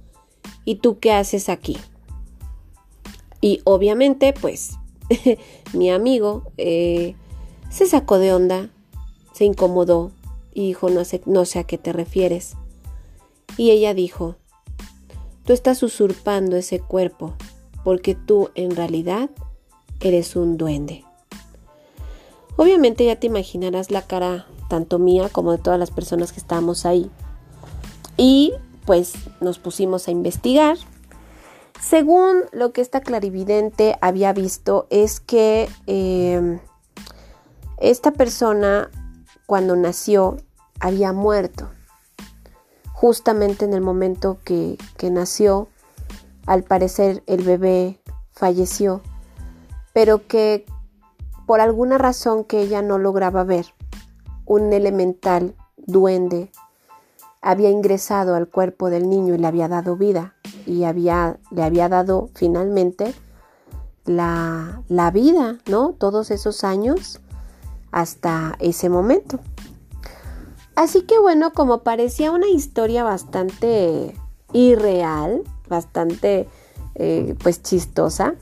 ¿y 0.65 0.75
tú 0.75 0.99
qué 0.99 1.11
haces 1.11 1.49
aquí? 1.49 1.77
Y 3.41 3.61
obviamente, 3.65 4.33
pues, 4.33 4.71
mi 5.73 5.89
amigo 5.91 6.51
eh, 6.57 7.15
se 7.69 7.85
sacó 7.85 8.17
de 8.17 8.33
onda, 8.33 8.69
se 9.33 9.45
incomodó 9.45 10.11
y 10.53 10.67
dijo, 10.67 10.89
no 10.89 11.05
sé, 11.05 11.21
no 11.25 11.45
sé 11.45 11.59
a 11.59 11.63
qué 11.63 11.77
te 11.77 11.93
refieres. 11.93 12.55
Y 13.57 13.71
ella 13.71 13.93
dijo, 13.93 14.35
tú 15.45 15.53
estás 15.53 15.83
usurpando 15.83 16.55
ese 16.57 16.79
cuerpo 16.79 17.35
porque 17.83 18.15
tú 18.15 18.49
en 18.55 18.75
realidad 18.75 19.29
eres 19.99 20.35
un 20.35 20.57
duende. 20.57 21.03
Obviamente 22.55 23.05
ya 23.05 23.17
te 23.17 23.27
imaginarás 23.27 23.91
la 23.91 24.01
cara 24.01 24.47
tanto 24.67 24.99
mía 24.99 25.29
como 25.29 25.51
de 25.51 25.57
todas 25.59 25.79
las 25.79 25.91
personas 25.91 26.31
que 26.31 26.39
estábamos 26.39 26.85
ahí. 26.85 27.09
Y 28.17 28.53
pues 28.87 29.13
nos 29.41 29.59
pusimos 29.59 30.07
a 30.07 30.11
investigar. 30.11 30.77
Según 31.79 32.45
lo 32.53 32.71
que 32.71 32.81
esta 32.81 33.01
clarividente 33.01 33.97
había 34.01 34.33
visto 34.33 34.87
es 34.89 35.19
que 35.19 35.69
eh, 35.85 36.59
esta 37.79 38.11
persona 38.11 38.89
cuando 39.45 39.75
nació 39.75 40.37
había 40.79 41.11
muerto. 41.11 41.69
Justamente 42.93 43.65
en 43.65 43.73
el 43.73 43.81
momento 43.81 44.39
que, 44.43 44.77
que 44.97 45.11
nació, 45.11 45.67
al 46.47 46.63
parecer 46.63 47.23
el 47.27 47.43
bebé 47.43 47.99
falleció, 48.31 49.01
pero 49.93 50.27
que 50.27 50.65
por 51.45 51.59
alguna 51.59 51.97
razón 51.97 52.45
que 52.45 52.61
ella 52.61 52.81
no 52.81 52.97
lograba 52.97 53.43
ver, 53.43 53.65
un 54.45 54.71
elemental 54.71 55.55
duende 55.75 56.51
había 57.41 57.69
ingresado 57.69 58.35
al 58.35 58.47
cuerpo 58.47 58.89
del 58.89 59.09
niño 59.09 59.35
y 59.35 59.37
le 59.37 59.47
había 59.47 59.67
dado 59.67 59.95
vida 59.95 60.35
y 60.65 60.83
había, 60.83 61.39
le 61.51 61.63
había 61.63 61.89
dado 61.89 62.29
finalmente 62.33 63.13
la, 64.05 64.81
la 64.87 65.11
vida, 65.11 65.57
¿no? 65.67 65.93
Todos 65.93 66.31
esos 66.31 66.63
años 66.63 67.19
hasta 67.91 68.55
ese 68.59 68.89
momento. 68.89 69.39
Así 70.75 71.01
que 71.01 71.17
bueno, 71.19 71.53
como 71.53 71.79
parecía 71.79 72.31
una 72.31 72.47
historia 72.47 73.03
bastante 73.03 74.15
irreal, 74.53 75.43
bastante 75.67 76.47
eh, 76.95 77.35
pues 77.41 77.63
chistosa, 77.63 78.35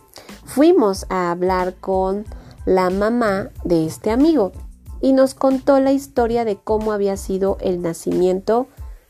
fuimos 0.44 1.06
a 1.10 1.32
hablar 1.32 1.76
con 1.76 2.26
la 2.66 2.90
mamá 2.90 3.52
de 3.64 3.86
este 3.86 4.12
amigo 4.12 4.52
y 5.02 5.14
nos 5.14 5.34
contó 5.34 5.80
la 5.80 5.92
historia 5.92 6.46
de 6.46 6.58
cómo 6.58 6.92
había 6.92 7.16
sido 7.16 7.58
el 7.62 7.82
nacimiento 7.82 8.68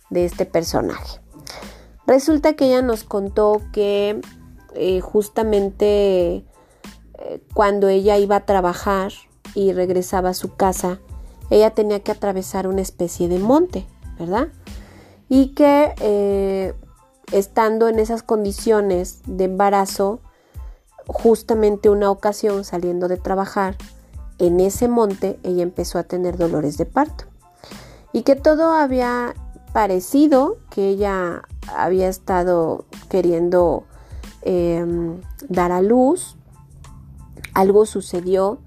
de 0.09 0.25
este 0.25 0.45
personaje. 0.45 1.19
Resulta 2.07 2.53
que 2.53 2.67
ella 2.67 2.81
nos 2.81 3.03
contó 3.03 3.61
que 3.73 4.21
eh, 4.75 5.01
justamente 5.01 6.45
eh, 7.17 7.41
cuando 7.53 7.87
ella 7.87 8.17
iba 8.17 8.35
a 8.35 8.45
trabajar 8.45 9.11
y 9.55 9.73
regresaba 9.73 10.29
a 10.29 10.33
su 10.33 10.55
casa, 10.55 10.99
ella 11.49 11.71
tenía 11.71 12.01
que 12.01 12.11
atravesar 12.11 12.67
una 12.67 12.81
especie 12.81 13.27
de 13.27 13.39
monte, 13.39 13.85
¿verdad? 14.19 14.49
Y 15.29 15.53
que 15.55 15.93
eh, 15.99 16.73
estando 17.31 17.87
en 17.87 17.99
esas 17.99 18.21
condiciones 18.21 19.21
de 19.25 19.45
embarazo, 19.45 20.19
justamente 21.07 21.89
una 21.89 22.11
ocasión 22.11 22.63
saliendo 22.63 23.07
de 23.07 23.17
trabajar 23.17 23.75
en 24.37 24.59
ese 24.59 24.87
monte, 24.87 25.39
ella 25.43 25.63
empezó 25.63 25.97
a 25.97 26.03
tener 26.03 26.37
dolores 26.37 26.77
de 26.77 26.85
parto. 26.85 27.25
Y 28.11 28.23
que 28.23 28.35
todo 28.35 28.73
había 28.73 29.33
parecido 29.75 30.59
que 30.69 30.88
ella 30.88 31.41
había 31.75 32.07
estado 32.07 32.85
queriendo 33.09 33.83
em, 34.41 35.19
dar 35.49 35.73
a 35.73 35.81
luz. 35.81 36.38
Algo 37.53 37.85
sucedió 37.85 38.59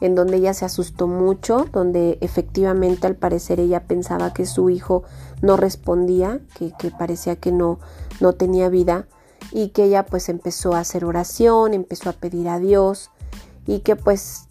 en 0.00 0.16
donde 0.16 0.38
ella 0.38 0.54
se 0.54 0.64
asustó 0.64 1.06
mucho, 1.06 1.66
donde 1.72 2.18
efectivamente 2.22 3.06
al 3.06 3.14
parecer 3.14 3.60
ella 3.60 3.84
pensaba 3.84 4.34
que 4.34 4.46
su 4.46 4.68
hijo 4.68 5.04
no 5.42 5.56
respondía, 5.56 6.40
que, 6.56 6.72
que 6.76 6.90
parecía 6.90 7.36
que 7.36 7.52
no, 7.52 7.78
no 8.18 8.32
tenía 8.32 8.68
vida 8.68 9.06
y 9.52 9.68
que 9.68 9.84
ella 9.84 10.06
pues 10.06 10.28
empezó 10.28 10.74
a 10.74 10.80
hacer 10.80 11.04
oración, 11.04 11.72
empezó 11.72 12.10
a 12.10 12.14
pedir 12.14 12.48
a 12.48 12.58
Dios 12.58 13.12
y 13.64 13.78
que 13.80 13.94
pues 13.94 14.47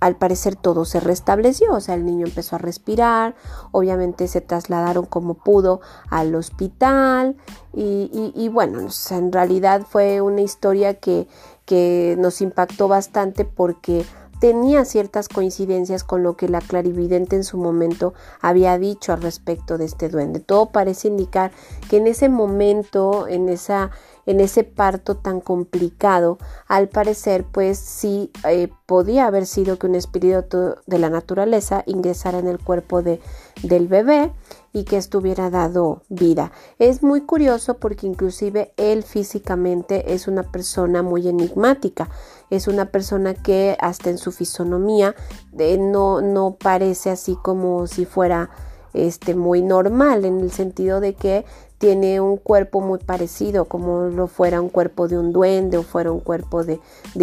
al 0.00 0.16
parecer 0.16 0.56
todo 0.56 0.84
se 0.86 0.98
restableció, 0.98 1.72
o 1.72 1.80
sea, 1.80 1.94
el 1.94 2.04
niño 2.04 2.26
empezó 2.26 2.56
a 2.56 2.58
respirar, 2.58 3.34
obviamente 3.70 4.28
se 4.28 4.40
trasladaron 4.40 5.04
como 5.04 5.34
pudo 5.34 5.80
al 6.08 6.34
hospital 6.34 7.36
y, 7.72 8.48
bueno, 8.48 8.80
en 9.10 9.32
realidad 9.32 9.82
fue 9.88 10.20
una 10.20 10.40
historia 10.40 10.94
que, 10.94 11.28
que 11.66 12.16
nos 12.18 12.40
impactó 12.40 12.88
bastante 12.88 13.44
porque 13.44 14.04
tenía 14.40 14.86
ciertas 14.86 15.28
coincidencias 15.28 16.02
con 16.02 16.22
lo 16.22 16.34
que 16.34 16.48
la 16.48 16.60
clarividente 16.60 17.36
en 17.36 17.44
su 17.44 17.58
momento 17.58 18.14
había 18.40 18.78
dicho 18.78 19.12
al 19.12 19.20
respecto 19.22 19.76
de 19.76 19.84
este 19.84 20.08
duende. 20.08 20.40
Todo 20.40 20.70
parece 20.70 21.08
indicar 21.08 21.52
que 21.90 21.98
en 21.98 22.06
ese 22.06 22.30
momento, 22.30 23.28
en 23.28 23.50
esa 23.50 23.90
en 24.30 24.38
ese 24.38 24.62
parto 24.62 25.16
tan 25.16 25.40
complicado, 25.40 26.38
al 26.68 26.88
parecer, 26.88 27.44
pues 27.44 27.78
sí 27.78 28.30
eh, 28.48 28.68
podía 28.86 29.26
haber 29.26 29.44
sido 29.44 29.76
que 29.76 29.88
un 29.88 29.96
espíritu 29.96 30.76
de 30.86 30.98
la 30.98 31.10
naturaleza 31.10 31.82
ingresara 31.86 32.38
en 32.38 32.46
el 32.46 32.58
cuerpo 32.60 33.02
de, 33.02 33.20
del 33.64 33.88
bebé 33.88 34.32
y 34.72 34.84
que 34.84 34.98
estuviera 34.98 35.50
dado 35.50 36.02
vida. 36.08 36.52
Es 36.78 37.02
muy 37.02 37.22
curioso 37.22 37.78
porque 37.78 38.06
inclusive 38.06 38.72
él 38.76 39.02
físicamente 39.02 40.14
es 40.14 40.28
una 40.28 40.44
persona 40.44 41.02
muy 41.02 41.26
enigmática, 41.26 42.08
es 42.50 42.68
una 42.68 42.86
persona 42.86 43.34
que 43.34 43.76
hasta 43.80 44.10
en 44.10 44.18
su 44.18 44.30
fisonomía 44.30 45.16
no, 45.52 46.20
no 46.20 46.56
parece 46.56 47.10
así 47.10 47.36
como 47.42 47.88
si 47.88 48.04
fuera 48.04 48.50
este 48.92 49.34
muy 49.34 49.62
normal 49.62 50.24
en 50.24 50.40
el 50.40 50.50
sentido 50.50 51.00
de 51.00 51.14
que 51.14 51.44
tiene 51.80 52.20
un 52.20 52.36
cuerpo 52.36 52.82
muy 52.82 52.98
parecido, 52.98 53.64
como 53.64 54.02
lo 54.02 54.26
fuera 54.26 54.60
un 54.60 54.68
cuerpo 54.68 55.08
de 55.08 55.18
un 55.18 55.32
duende 55.32 55.78
o 55.78 55.82
fuera 55.82 56.12
un 56.12 56.20
cuerpo 56.20 56.62
de, 56.62 56.78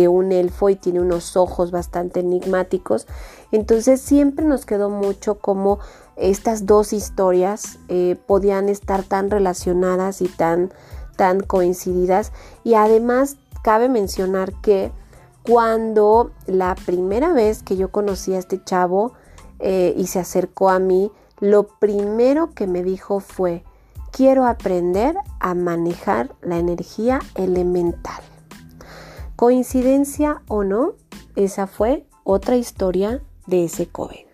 un 0.07 0.31
elfo 0.31 0.69
y 0.69 0.75
tiene 0.75 0.99
unos 0.99 1.37
ojos 1.37 1.69
bastante 1.69 2.21
enigmáticos. 2.21 3.05
Entonces 3.51 4.01
siempre 4.01 4.43
nos 4.43 4.65
quedó 4.65 4.89
mucho 4.89 5.35
como 5.35 5.77
estas 6.15 6.65
dos 6.65 6.91
historias 6.91 7.77
eh, 7.87 8.17
podían 8.25 8.67
estar 8.67 9.03
tan 9.03 9.29
relacionadas 9.29 10.23
y 10.23 10.27
tan, 10.27 10.73
tan 11.17 11.41
coincididas. 11.41 12.31
Y 12.63 12.73
además 12.73 13.37
cabe 13.61 13.89
mencionar 13.89 14.53
que 14.61 14.91
cuando 15.43 16.31
la 16.47 16.73
primera 16.73 17.31
vez 17.31 17.61
que 17.61 17.77
yo 17.77 17.91
conocí 17.91 18.33
a 18.33 18.39
este 18.39 18.59
chavo 18.63 19.13
eh, 19.59 19.93
y 19.95 20.07
se 20.07 20.17
acercó 20.17 20.71
a 20.71 20.79
mí, 20.79 21.11
lo 21.39 21.67
primero 21.67 22.55
que 22.55 22.65
me 22.65 22.81
dijo 22.81 23.19
fue, 23.19 23.63
quiero 24.11 24.45
aprender 24.45 25.15
a 25.39 25.53
manejar 25.53 26.35
la 26.41 26.57
energía 26.57 27.19
elemental. 27.35 28.21
Coincidencia 29.35 30.41
o 30.47 30.63
no, 30.63 30.93
esa 31.35 31.67
fue 31.67 32.07
otra 32.23 32.57
historia 32.57 33.21
de 33.45 33.65
ese 33.65 33.87
joven. 33.91 34.26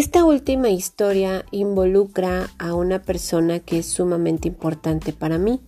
Esta 0.00 0.24
última 0.24 0.70
historia 0.70 1.44
involucra 1.50 2.48
a 2.58 2.72
una 2.72 3.02
persona 3.02 3.60
que 3.60 3.80
es 3.80 3.86
sumamente 3.86 4.48
importante 4.48 5.12
para 5.12 5.36
mí, 5.36 5.60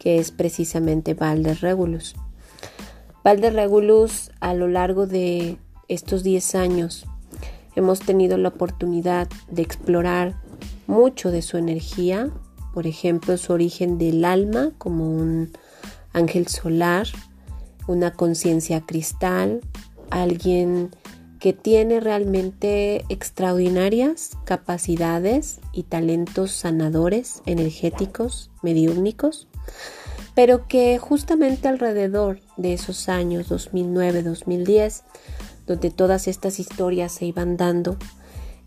que 0.00 0.18
es 0.18 0.32
precisamente 0.32 1.14
Valder 1.14 1.60
Regulus. 1.60 2.16
Valder 3.22 3.54
Regulus 3.54 4.32
a 4.40 4.54
lo 4.54 4.66
largo 4.66 5.06
de 5.06 5.58
estos 5.86 6.24
10 6.24 6.56
años 6.56 7.06
hemos 7.76 8.00
tenido 8.00 8.36
la 8.38 8.48
oportunidad 8.48 9.28
de 9.52 9.62
explorar 9.62 10.34
mucho 10.88 11.30
de 11.30 11.42
su 11.42 11.56
energía, 11.56 12.30
por 12.74 12.88
ejemplo, 12.88 13.36
su 13.36 13.52
origen 13.52 13.98
del 13.98 14.24
alma 14.24 14.72
como 14.78 15.08
un 15.08 15.52
ángel 16.12 16.48
solar, 16.48 17.06
una 17.86 18.14
conciencia 18.14 18.80
cristal, 18.80 19.60
alguien 20.10 20.90
que 21.40 21.52
tiene 21.52 22.00
realmente 22.00 23.04
extraordinarias 23.08 24.32
capacidades 24.44 25.60
y 25.72 25.84
talentos 25.84 26.52
sanadores, 26.52 27.42
energéticos, 27.46 28.50
mediúnicos, 28.62 29.48
pero 30.34 30.66
que 30.68 30.98
justamente 30.98 31.68
alrededor 31.68 32.40
de 32.56 32.74
esos 32.74 33.08
años 33.08 33.50
2009-2010, 33.50 35.02
donde 35.66 35.90
todas 35.90 36.28
estas 36.28 36.58
historias 36.58 37.12
se 37.12 37.26
iban 37.26 37.56
dando, 37.56 37.96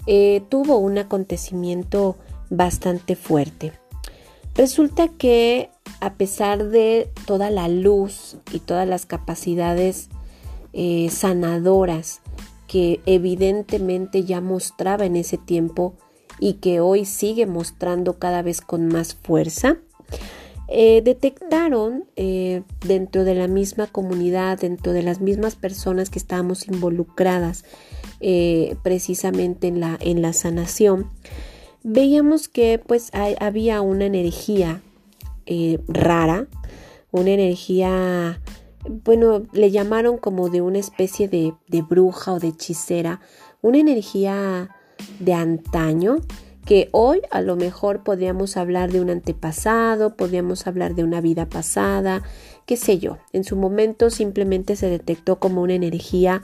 eh, 0.06 0.42
tuvo 0.50 0.78
un 0.78 0.98
acontecimiento 0.98 2.18
bastante 2.50 3.16
fuerte. 3.16 3.74
Resulta 4.56 5.08
que 5.08 5.70
a 6.02 6.16
pesar 6.16 6.66
de 6.66 7.12
toda 7.26 7.50
la 7.50 7.68
luz 7.68 8.38
y 8.52 8.60
todas 8.60 8.88
las 8.88 9.06
capacidades 9.06 10.10
eh, 10.74 11.10
sanadoras 11.12 12.22
que 12.70 13.02
evidentemente 13.08 14.24
ya 14.24 14.42
mostraba 14.42 15.06
en 15.06 15.16
ese 15.16 15.38
tiempo 15.38 15.96
y 16.40 16.54
que 16.54 16.80
hoy 16.80 17.04
sigue 17.04 17.48
mostrando 17.48 18.20
cada 18.20 18.44
vez 18.44 18.62
con 18.62 18.88
más 18.88 19.16
fuerza, 19.16 19.80
eh, 20.68 21.02
detectaron 21.04 22.06
eh, 22.16 22.62
dentro 22.86 23.24
de 23.24 23.34
la 23.34 23.48
misma 23.48 23.88
comunidad, 23.88 24.60
dentro 24.60 24.94
de 24.94 25.02
las 25.02 25.20
mismas 25.20 25.56
personas 25.56 26.12
que 26.12 26.20
estábamos 26.20 26.68
involucradas 26.68 27.66
eh, 28.20 28.76
precisamente 28.84 29.68
en 29.68 29.80
la, 29.80 29.98
en 30.00 30.22
la 30.22 30.32
sanación, 30.32 31.10
veíamos 31.84 32.50
que 32.50 32.80
pues 32.86 33.10
había 33.40 33.82
una 33.82 34.06
energía 34.06 34.84
rara, 35.88 36.46
una 37.10 37.32
energía 37.32 38.40
bueno, 38.88 39.44
le 39.52 39.72
llamaron 39.72 40.18
como 40.18 40.50
de 40.50 40.62
una 40.62 40.80
especie 40.80 41.28
de, 41.28 41.54
de 41.68 41.82
bruja 41.82 42.34
o 42.34 42.40
de 42.40 42.50
hechicera, 42.50 43.20
una 43.62 43.80
energía 43.80 44.76
de 45.20 45.34
antaño 45.34 46.18
que 46.66 46.88
hoy 46.92 47.22
a 47.32 47.42
lo 47.42 47.56
mejor 47.56 48.04
podríamos 48.04 48.56
hablar 48.56 48.92
de 48.92 49.02
un 49.02 49.10
antepasado, 49.10 50.16
podríamos 50.16 50.68
hablar 50.68 50.94
de 50.94 51.04
una 51.04 51.20
vida 51.20 51.48
pasada, 51.48 52.22
qué 52.68 52.78
sé 52.78 53.00
yo. 53.00 53.18
En 53.34 53.44
su 53.44 53.56
momento 53.56 54.12
simplemente 54.12 54.76
se 54.76 54.88
detectó 54.88 55.40
como 55.40 55.64
una 55.64 55.74
energía 55.74 56.44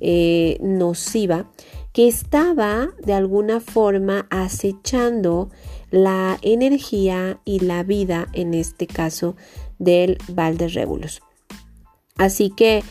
eh, 0.00 0.58
nociva 0.60 1.46
que 1.94 2.06
estaba 2.06 2.90
de 3.02 3.14
alguna 3.14 3.60
forma 3.60 4.26
acechando 4.28 5.48
la 5.90 6.38
energía 6.42 7.40
y 7.46 7.60
la 7.60 7.82
vida, 7.82 8.28
en 8.34 8.52
este 8.52 8.86
caso, 8.86 9.36
del 9.78 10.18
Valde 10.28 10.68
Regulus. 10.68 11.22
Así 12.16 12.50
que, 12.50 12.82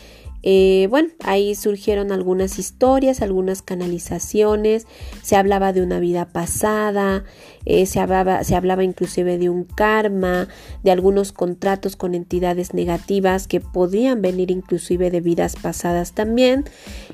eh, 0.42 0.86
bueno, 0.90 1.10
ahí 1.20 1.54
surgieron 1.54 2.12
algunas 2.12 2.58
historias, 2.58 3.22
algunas 3.22 3.62
canalizaciones, 3.62 4.86
se 5.22 5.36
hablaba 5.36 5.72
de 5.72 5.82
una 5.82 6.00
vida 6.00 6.26
pasada, 6.32 7.24
eh, 7.64 7.86
se, 7.86 8.00
hablaba, 8.00 8.44
se 8.44 8.54
hablaba 8.54 8.84
inclusive 8.84 9.38
de 9.38 9.48
un 9.48 9.64
karma, 9.64 10.48
de 10.82 10.90
algunos 10.90 11.32
contratos 11.32 11.96
con 11.96 12.14
entidades 12.14 12.74
negativas 12.74 13.46
que 13.46 13.60
podían 13.60 14.22
venir 14.22 14.50
inclusive 14.50 15.10
de 15.10 15.20
vidas 15.20 15.56
pasadas 15.56 16.12
también, 16.12 16.64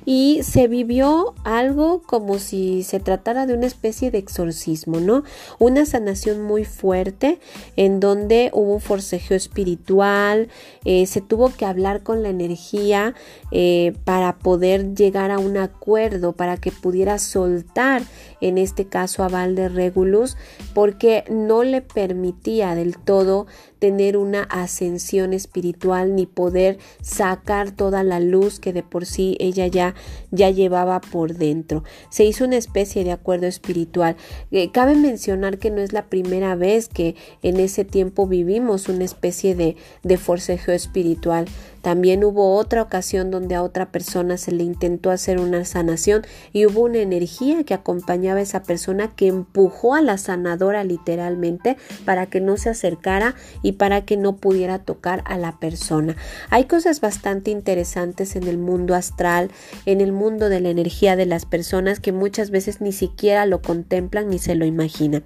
y 0.05 0.41
se 0.43 0.69
vivió 0.69 1.35
algo 1.45 2.03
como 2.03 2.39
si 2.39 2.83
se 2.83 3.01
tratara 3.01 3.47
de 3.47 3.55
una 3.55 3.67
especie 3.67 4.11
de 4.11 4.19
exorcismo, 4.19 5.01
¿no? 5.01 5.23
Una 5.59 5.85
sanación 5.85 6.43
muy 6.43 6.65
fuerte 6.65 7.41
en 7.77 8.01
donde 8.01 8.51
hubo 8.53 8.75
un 8.75 8.81
forcejeo 8.81 9.37
espiritual, 9.37 10.49
eh, 10.85 11.07
se 11.07 11.21
tuvo 11.21 11.51
que 11.51 11.67
hablar 11.67 12.03
con 12.03 12.23
la 12.23 12.31
energía 12.31 13.15
eh, 13.51 13.95
para 14.05 14.39
poder 14.39 14.95
llegar 14.95 15.31
a 15.31 15.39
un 15.39 15.57
acuerdo, 15.57 16.33
para 16.33 16.57
que 16.57 16.73
pudiera 16.73 17.19
soltar, 17.19 18.03
en 18.41 18.59
este 18.59 18.87
caso 18.87 19.23
a 19.23 19.29
Valde 19.29 19.69
Regulus, 19.69 20.37
porque 20.75 21.25
no 21.31 21.63
le 21.65 21.83
permitía 21.83 22.75
del 22.75 22.99
todo 22.99 23.47
tener 23.79 24.17
una 24.17 24.43
ascensión 24.43 25.33
espiritual 25.33 26.15
ni 26.15 26.27
poder 26.27 26.79
sacar 27.01 27.71
toda 27.71 28.03
la 28.03 28.21
luz 28.21 28.61
que 28.61 28.73
de 28.73 28.83
por 28.83 29.07
sí 29.07 29.37
ella 29.41 29.67
ya, 29.67 29.95
ya 30.31 30.51
llevaba 30.51 31.01
por 31.01 31.35
dentro. 31.35 31.85
Se 32.11 32.25
hizo 32.25 32.45
una 32.45 32.57
especie 32.57 33.05
de 33.05 33.13
acuerdo 33.13 33.47
espiritual. 33.47 34.17
Eh, 34.51 34.71
cabe 34.71 34.95
mencionar 34.95 35.59
que 35.59 35.71
no 35.71 35.81
es 35.81 35.93
la 35.93 36.07
primera 36.07 36.55
vez 36.55 36.89
que 36.89 37.15
en 37.43 37.61
ese 37.61 37.85
tiempo 37.85 38.27
vivimos 38.27 38.89
una 38.89 39.05
especie 39.05 39.55
de, 39.55 39.77
de 40.03 40.17
forcejeo 40.17 40.75
espiritual. 40.75 41.47
También 41.83 42.25
hubo 42.25 42.57
otra 42.57 42.83
ocasión 42.83 43.31
donde 43.31 43.55
a 43.55 43.63
otra 43.63 43.91
persona 43.91 44.37
se 44.37 44.53
le 44.53 44.65
intentó 44.65 45.11
hacer 45.11 45.39
una 45.39 45.65
sanación 45.65 46.23
y 46.53 46.67
hubo 46.67 46.83
una 46.83 46.99
energía 46.99 47.65
que 47.65 47.75
acompañaba 47.75 48.41
a 48.41 48.43
esa 48.43 48.63
persona 48.63 49.09
que 49.15 49.29
empujó 49.29 49.95
a 49.95 50.03
la 50.03 50.19
sanadora 50.19 50.83
literalmente 50.85 51.77
para 52.05 52.27
que 52.27 52.41
no 52.41 52.57
se 52.57 52.71
acercara 52.71 53.37
para 53.73 54.05
que 54.05 54.17
no 54.17 54.37
pudiera 54.37 54.79
tocar 54.79 55.23
a 55.27 55.39
la 55.39 55.59
persona. 55.59 56.17
Hay 56.51 56.65
cosas 56.65 57.01
bastante 57.01 57.51
interesantes 57.51 58.37
en 58.37 58.47
el 58.47 58.59
mundo 58.59 58.95
astral, 58.95 59.51
en 59.87 60.01
el 60.01 60.13
mundo 60.13 60.49
de 60.49 60.61
la 60.61 60.71
energía 60.71 61.17
de 61.17 61.27
las 61.27 61.47
personas 61.47 62.01
que 62.01 62.13
muchas 62.13 62.51
veces 62.51 62.81
ni 62.81 62.93
siquiera 62.93 63.47
lo 63.47 63.63
contemplan 63.63 64.29
ni 64.29 64.39
se 64.39 64.55
lo 64.55 64.65
imaginan. 64.65 65.25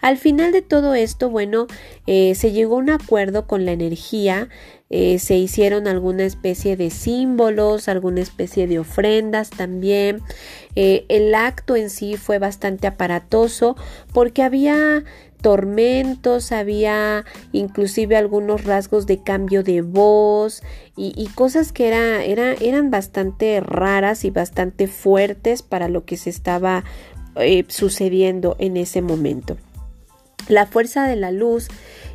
Al 0.00 0.16
final 0.16 0.52
de 0.52 0.62
todo 0.62 0.94
esto, 0.94 1.30
bueno, 1.30 1.66
eh, 2.06 2.34
se 2.34 2.52
llegó 2.52 2.76
a 2.76 2.78
un 2.78 2.90
acuerdo 2.90 3.46
con 3.46 3.64
la 3.64 3.72
energía 3.72 4.48
eh, 4.94 5.18
se 5.18 5.36
hicieron 5.36 5.88
alguna 5.88 6.24
especie 6.24 6.76
de 6.76 6.90
símbolos, 6.90 7.88
alguna 7.88 8.20
especie 8.20 8.66
de 8.66 8.78
ofrendas 8.78 9.48
también. 9.48 10.20
Eh, 10.76 11.06
el 11.08 11.34
acto 11.34 11.76
en 11.76 11.88
sí 11.88 12.18
fue 12.18 12.38
bastante 12.38 12.86
aparatoso 12.86 13.74
porque 14.12 14.42
había 14.42 15.02
tormentos, 15.42 16.52
había 16.52 17.24
inclusive 17.52 18.16
algunos 18.16 18.64
rasgos 18.64 19.06
de 19.06 19.22
cambio 19.22 19.62
de 19.62 19.82
voz 19.82 20.62
y, 20.96 21.28
cosas 21.34 21.72
que 21.72 21.88
era, 21.88 22.24
era, 22.24 22.52
eran 22.54 22.90
bastante 22.90 23.60
raras 23.60 24.24
y 24.24 24.30
bastante 24.30 24.86
fuertes 24.86 25.62
para 25.62 25.88
lo 25.88 26.04
que 26.04 26.16
se 26.16 26.30
estaba 26.30 26.84
eh, 27.36 27.64
sucediendo 27.68 28.56
en 28.58 28.76
ese 28.76 29.02
momento. 29.02 29.56
La 30.48 30.66
fuerza 30.66 31.06
de 31.06 31.16
la 31.16 31.30
luz 31.30 31.68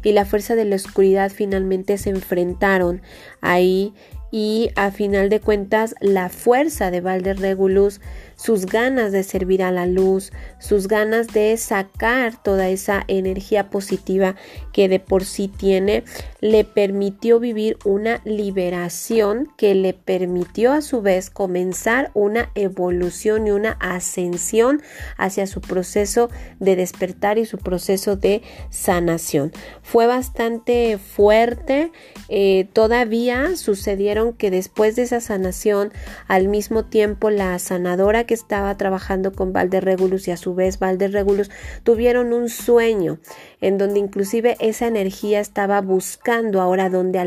y 0.04 0.12
la 0.12 0.26
fuerza 0.26 0.56
de 0.56 0.66
la 0.66 0.76
oscuridad 0.76 1.32
finalmente 1.32 1.98
se 1.98 2.10
enfrentaron 2.10 3.02
ahí 3.42 3.94
y 4.32 4.70
a 4.76 4.92
final 4.92 5.30
de 5.30 5.40
cuentas 5.40 5.96
la 6.02 6.30
fuerza 6.30 6.92
de 6.92 7.02
Valder 7.02 7.40
Regulus 7.40 8.02
sus 8.38 8.68
ganas 8.68 9.12
de 9.12 9.24
servir 9.24 9.64
a 9.64 9.72
la 9.72 9.86
luz, 9.86 10.32
sus 10.60 10.88
ganas 10.88 11.28
de 11.28 11.58
sacar 11.58 12.42
toda 12.42 12.70
esa 12.70 13.04
energía 13.08 13.70
positiva 13.70 14.36
que 14.72 14.88
de 14.88 15.00
por 15.00 15.26
sí 15.26 15.50
tiene, 15.50 16.04
le 16.40 16.64
permitió 16.64 17.40
vivir 17.40 17.78
una 17.84 18.22
liberación 18.24 19.50
que 19.58 19.76
le 19.76 19.94
permitió 19.94 20.72
a 20.72 20.82
su 20.82 21.02
vez 21.02 21.30
comenzar 21.30 22.12
una 22.14 22.52
evolución 22.56 23.48
y 23.48 23.52
una 23.52 23.72
ascensión 23.80 24.82
hacia 25.18 25.48
su 25.48 25.60
proceso 25.60 26.30
de 26.60 26.76
despertar 26.76 27.40
y 27.40 27.46
su 27.46 27.58
proceso 27.58 28.16
de 28.16 28.44
sanación. 28.70 29.52
Fue 29.82 30.06
bastante 30.06 31.00
fuerte, 31.00 31.92
eh, 32.30 32.68
todavía 32.72 33.56
sucedieron 33.56 34.34
que 34.34 34.52
después 34.52 34.96
de 34.96 35.04
esa 35.04 35.22
sanación, 35.22 35.92
al 36.28 36.48
mismo 36.48 36.86
tiempo 36.86 37.32
la 37.32 37.58
sanadora 37.58 38.27
que 38.28 38.36
estaba 38.36 38.78
trabajando 38.78 39.32
con 39.32 39.54
Valderregulus 39.54 40.28
y 40.28 40.32
a 40.32 40.38
su 40.38 40.54
vez 40.54 40.78
Valderregulus 40.78 41.50
tuvieron 41.82 42.34
un 42.34 42.50
sueño 42.50 43.18
en 43.60 43.80
donde 43.80 44.00
inclusive 44.00 44.56
esa 44.60 44.86
energía 44.86 45.40
estaba 45.40 45.82
buscando 45.82 46.62
ahora 46.62 46.90
dónde 46.90 47.20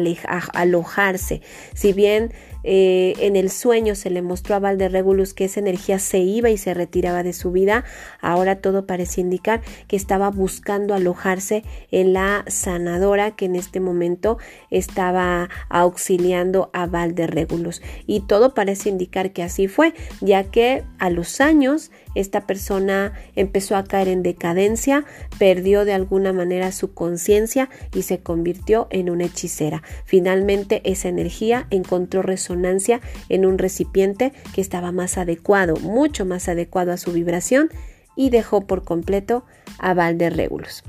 alojarse. 0.53 1.43
Si 1.75 1.93
bien 1.93 2.33
eh, 2.65 3.15
en 3.19 3.37
el 3.37 3.51
sueño 3.51 3.95
se 3.95 4.11
le 4.11 4.23
mostró 4.23 4.55
a 4.55 4.59
Valderregulus 4.59 5.35
que 5.35 5.45
esa 5.45 5.61
energía 5.61 5.99
se 5.99 6.19
iba 6.19 6.51
y 6.51 6.57
se 6.57 6.75
retiraba 6.75 7.23
de 7.23 7.33
su 7.33 7.53
vida, 7.53 7.85
ahora 8.21 8.61
todo 8.61 8.87
parece 8.87 9.21
indicar 9.21 9.63
que 9.89 9.97
estaba 9.97 10.31
buscando 10.31 10.95
alojarse 10.95 11.65
en 11.91 12.13
la 12.13 12.45
sanadora 12.47 13.33
que 13.33 13.47
en 13.47 13.57
este 13.57 13.81
momento 13.81 14.39
estaba 14.71 15.49
auxiliando 15.69 16.71
a 16.73 16.87
Valderregulus. 16.87 17.83
Y 18.07 18.21
todo 18.21 18.55
parece 18.55 18.89
indicar 18.89 19.33
que 19.33 19.43
así 19.43 19.69
fue, 19.69 19.95
ya 20.21 20.45
que 20.45 20.85
a 20.99 21.11
los 21.11 21.41
años 21.41 21.91
esta 22.15 22.47
persona 22.47 23.13
empezó 23.37 23.77
a 23.77 23.85
caer 23.85 24.09
en 24.09 24.23
decadencia, 24.23 25.05
perdió 25.39 25.85
de 25.85 25.93
alguna 25.93 26.33
manera 26.33 26.73
su 26.73 26.93
conciencia 26.93 27.69
y 27.95 28.03
se 28.03 28.21
convirtió 28.21 28.89
en 28.91 29.11
una 29.11 29.25
hechicera. 29.25 29.83
Finalmente 30.05 30.83
esa 30.85 31.09
energía 31.09 31.67
encontró 31.71 32.23
resonancia 32.51 33.01
en 33.29 33.47
un 33.47 33.59
recipiente 33.59 34.33
que 34.55 34.61
estaba 34.61 34.93
más 34.93 35.19
adecuado, 35.19 35.77
mucho 35.77 36.25
más 36.25 36.49
adecuado 36.49 36.93
a 36.93 36.97
su 36.97 37.13
vibración 37.13 37.71
y 38.17 38.31
dejó 38.31 38.63
por 38.63 38.85
completo 38.85 39.45
a 39.79 39.95
Valderregulus. 39.95 40.83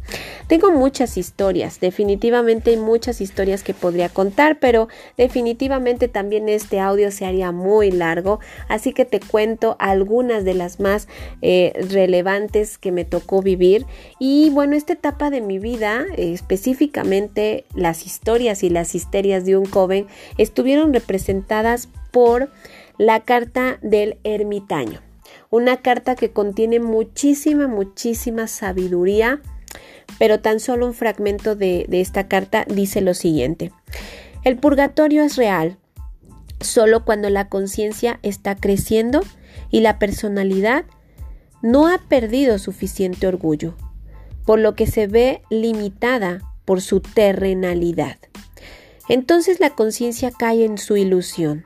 Tengo 0.48 0.72
muchas 0.72 1.18
historias, 1.18 1.80
definitivamente 1.80 2.72
hay 2.72 2.78
muchas 2.78 3.22
historias 3.22 3.64
que 3.64 3.74
podría 3.74 4.10
contar, 4.10 4.60
pero 4.60 4.90
definitivamente 5.18 6.08
también 6.08 6.50
este 6.50 6.80
audio 6.80 7.12
se 7.12 7.26
haría 7.26 7.52
muy 7.52 7.92
largo, 7.92 8.40
así 8.68 8.92
que 8.92 9.06
te 9.06 9.20
cuento 9.20 9.78
algunas 9.80 10.44
de 10.44 10.54
las 10.54 10.80
más 10.80 11.08
eh, 11.42 11.72
relevantes 11.90 12.78
que 12.78 12.92
me 12.92 13.06
tocó 13.06 13.42
vivir. 13.42 13.86
Y 14.20 14.50
bueno, 14.50 14.76
esta 14.76 14.94
etapa 14.94 15.30
de 15.30 15.42
mi 15.42 15.60
vida, 15.60 16.06
específicamente 16.18 17.66
las 17.74 18.06
historias 18.06 18.64
y 18.64 18.70
las 18.70 18.94
histerias 18.94 19.46
de 19.46 19.56
un 19.56 19.66
joven, 19.66 20.08
estuvieron 20.38 20.94
representadas 20.94 21.88
por 22.12 22.50
la 22.98 23.22
carta 23.22 23.80
del 23.82 24.18
ermitaño 24.24 25.11
una 25.52 25.78
carta 25.78 26.16
que 26.16 26.32
contiene 26.32 26.80
muchísima, 26.80 27.68
muchísima 27.68 28.48
sabiduría, 28.48 29.42
pero 30.18 30.40
tan 30.40 30.60
solo 30.60 30.88
un 30.88 30.94
fragmento 30.94 31.56
de, 31.56 31.86
esta 31.92 32.28
carta 32.28 32.66
dice 32.68 33.02
lo 33.02 33.14
siguiente. 33.14 33.72
El 34.44 34.58
purgatorio 34.58 35.24
es 35.24 35.36
real 35.36 35.78
solo 36.62 37.06
cuando 37.06 37.30
la 37.30 37.50
conciencia 37.50 38.20
está 38.24 38.56
creciendo 38.56 39.22
y 39.70 39.82
la 39.82 40.00
personalidad 40.00 40.86
no 41.62 41.88
ha 41.88 41.98
perdido 42.08 42.58
suficiente 42.58 43.28
orgullo, 43.28 43.76
por 44.46 44.60
lo 44.60 44.74
que 44.76 44.88
se 44.88 45.08
ve 45.08 45.42
limitada 45.50 46.42
por 46.66 46.82
su 46.82 47.02
terrenalidad. 47.02 48.18
Entonces 49.10 49.60
la 49.60 49.72
conciencia 49.72 50.32
cae 50.32 50.64
en 50.64 50.78
su 50.78 50.96
ilusión. 50.96 51.66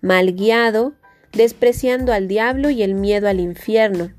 Mal 0.00 0.32
guiado, 0.34 0.94
despreciando 1.32 2.12
al 2.12 2.28
diablo 2.28 2.70
y 2.70 2.82
el 2.82 2.94
miedo 2.94 3.28
al 3.28 3.40
infierno. 3.40 4.12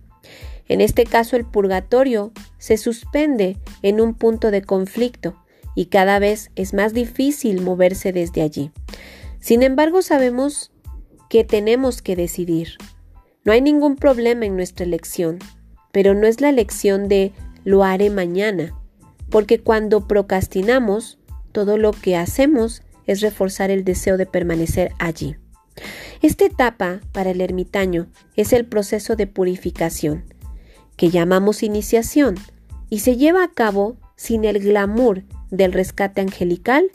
En 0.67 0.81
este 0.81 1.05
caso 1.05 1.35
el 1.35 1.45
purgatorio 1.45 2.31
se 2.57 2.77
suspende 2.77 3.57
en 3.81 3.99
un 3.99 4.13
punto 4.13 4.51
de 4.51 4.61
conflicto 4.61 5.35
y 5.75 5.85
cada 5.85 6.19
vez 6.19 6.51
es 6.55 6.73
más 6.73 6.93
difícil 6.93 7.61
moverse 7.61 8.11
desde 8.13 8.41
allí. 8.41 8.71
Sin 9.39 9.63
embargo, 9.63 10.01
sabemos 10.01 10.71
que 11.29 11.43
tenemos 11.43 12.01
que 12.01 12.15
decidir. 12.15 12.77
No 13.45 13.53
hay 13.53 13.61
ningún 13.61 13.95
problema 13.95 14.45
en 14.45 14.55
nuestra 14.55 14.85
elección, 14.85 15.39
pero 15.91 16.13
no 16.13 16.27
es 16.27 16.41
la 16.41 16.49
elección 16.49 17.07
de 17.07 17.31
lo 17.63 17.83
haré 17.83 18.09
mañana, 18.09 18.75
porque 19.29 19.59
cuando 19.59 20.07
procrastinamos, 20.07 21.17
todo 21.51 21.77
lo 21.77 21.91
que 21.91 22.15
hacemos 22.17 22.83
es 23.07 23.21
reforzar 23.21 23.71
el 23.71 23.83
deseo 23.83 24.17
de 24.17 24.25
permanecer 24.25 24.91
allí. 24.99 25.35
Esta 26.21 26.45
etapa 26.45 27.01
para 27.11 27.31
el 27.31 27.41
ermitaño 27.41 28.07
es 28.35 28.53
el 28.53 28.65
proceso 28.65 29.15
de 29.15 29.27
purificación, 29.27 30.23
que 30.97 31.09
llamamos 31.09 31.63
iniciación, 31.63 32.35
y 32.89 32.99
se 32.99 33.15
lleva 33.15 33.43
a 33.43 33.51
cabo 33.51 33.97
sin 34.15 34.45
el 34.45 34.59
glamour 34.59 35.23
del 35.51 35.71
rescate 35.71 36.21
angelical 36.21 36.89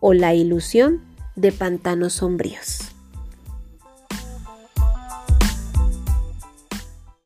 o 0.00 0.14
la 0.14 0.34
ilusión 0.34 1.02
de 1.36 1.52
pantanos 1.52 2.14
sombríos. 2.14 2.99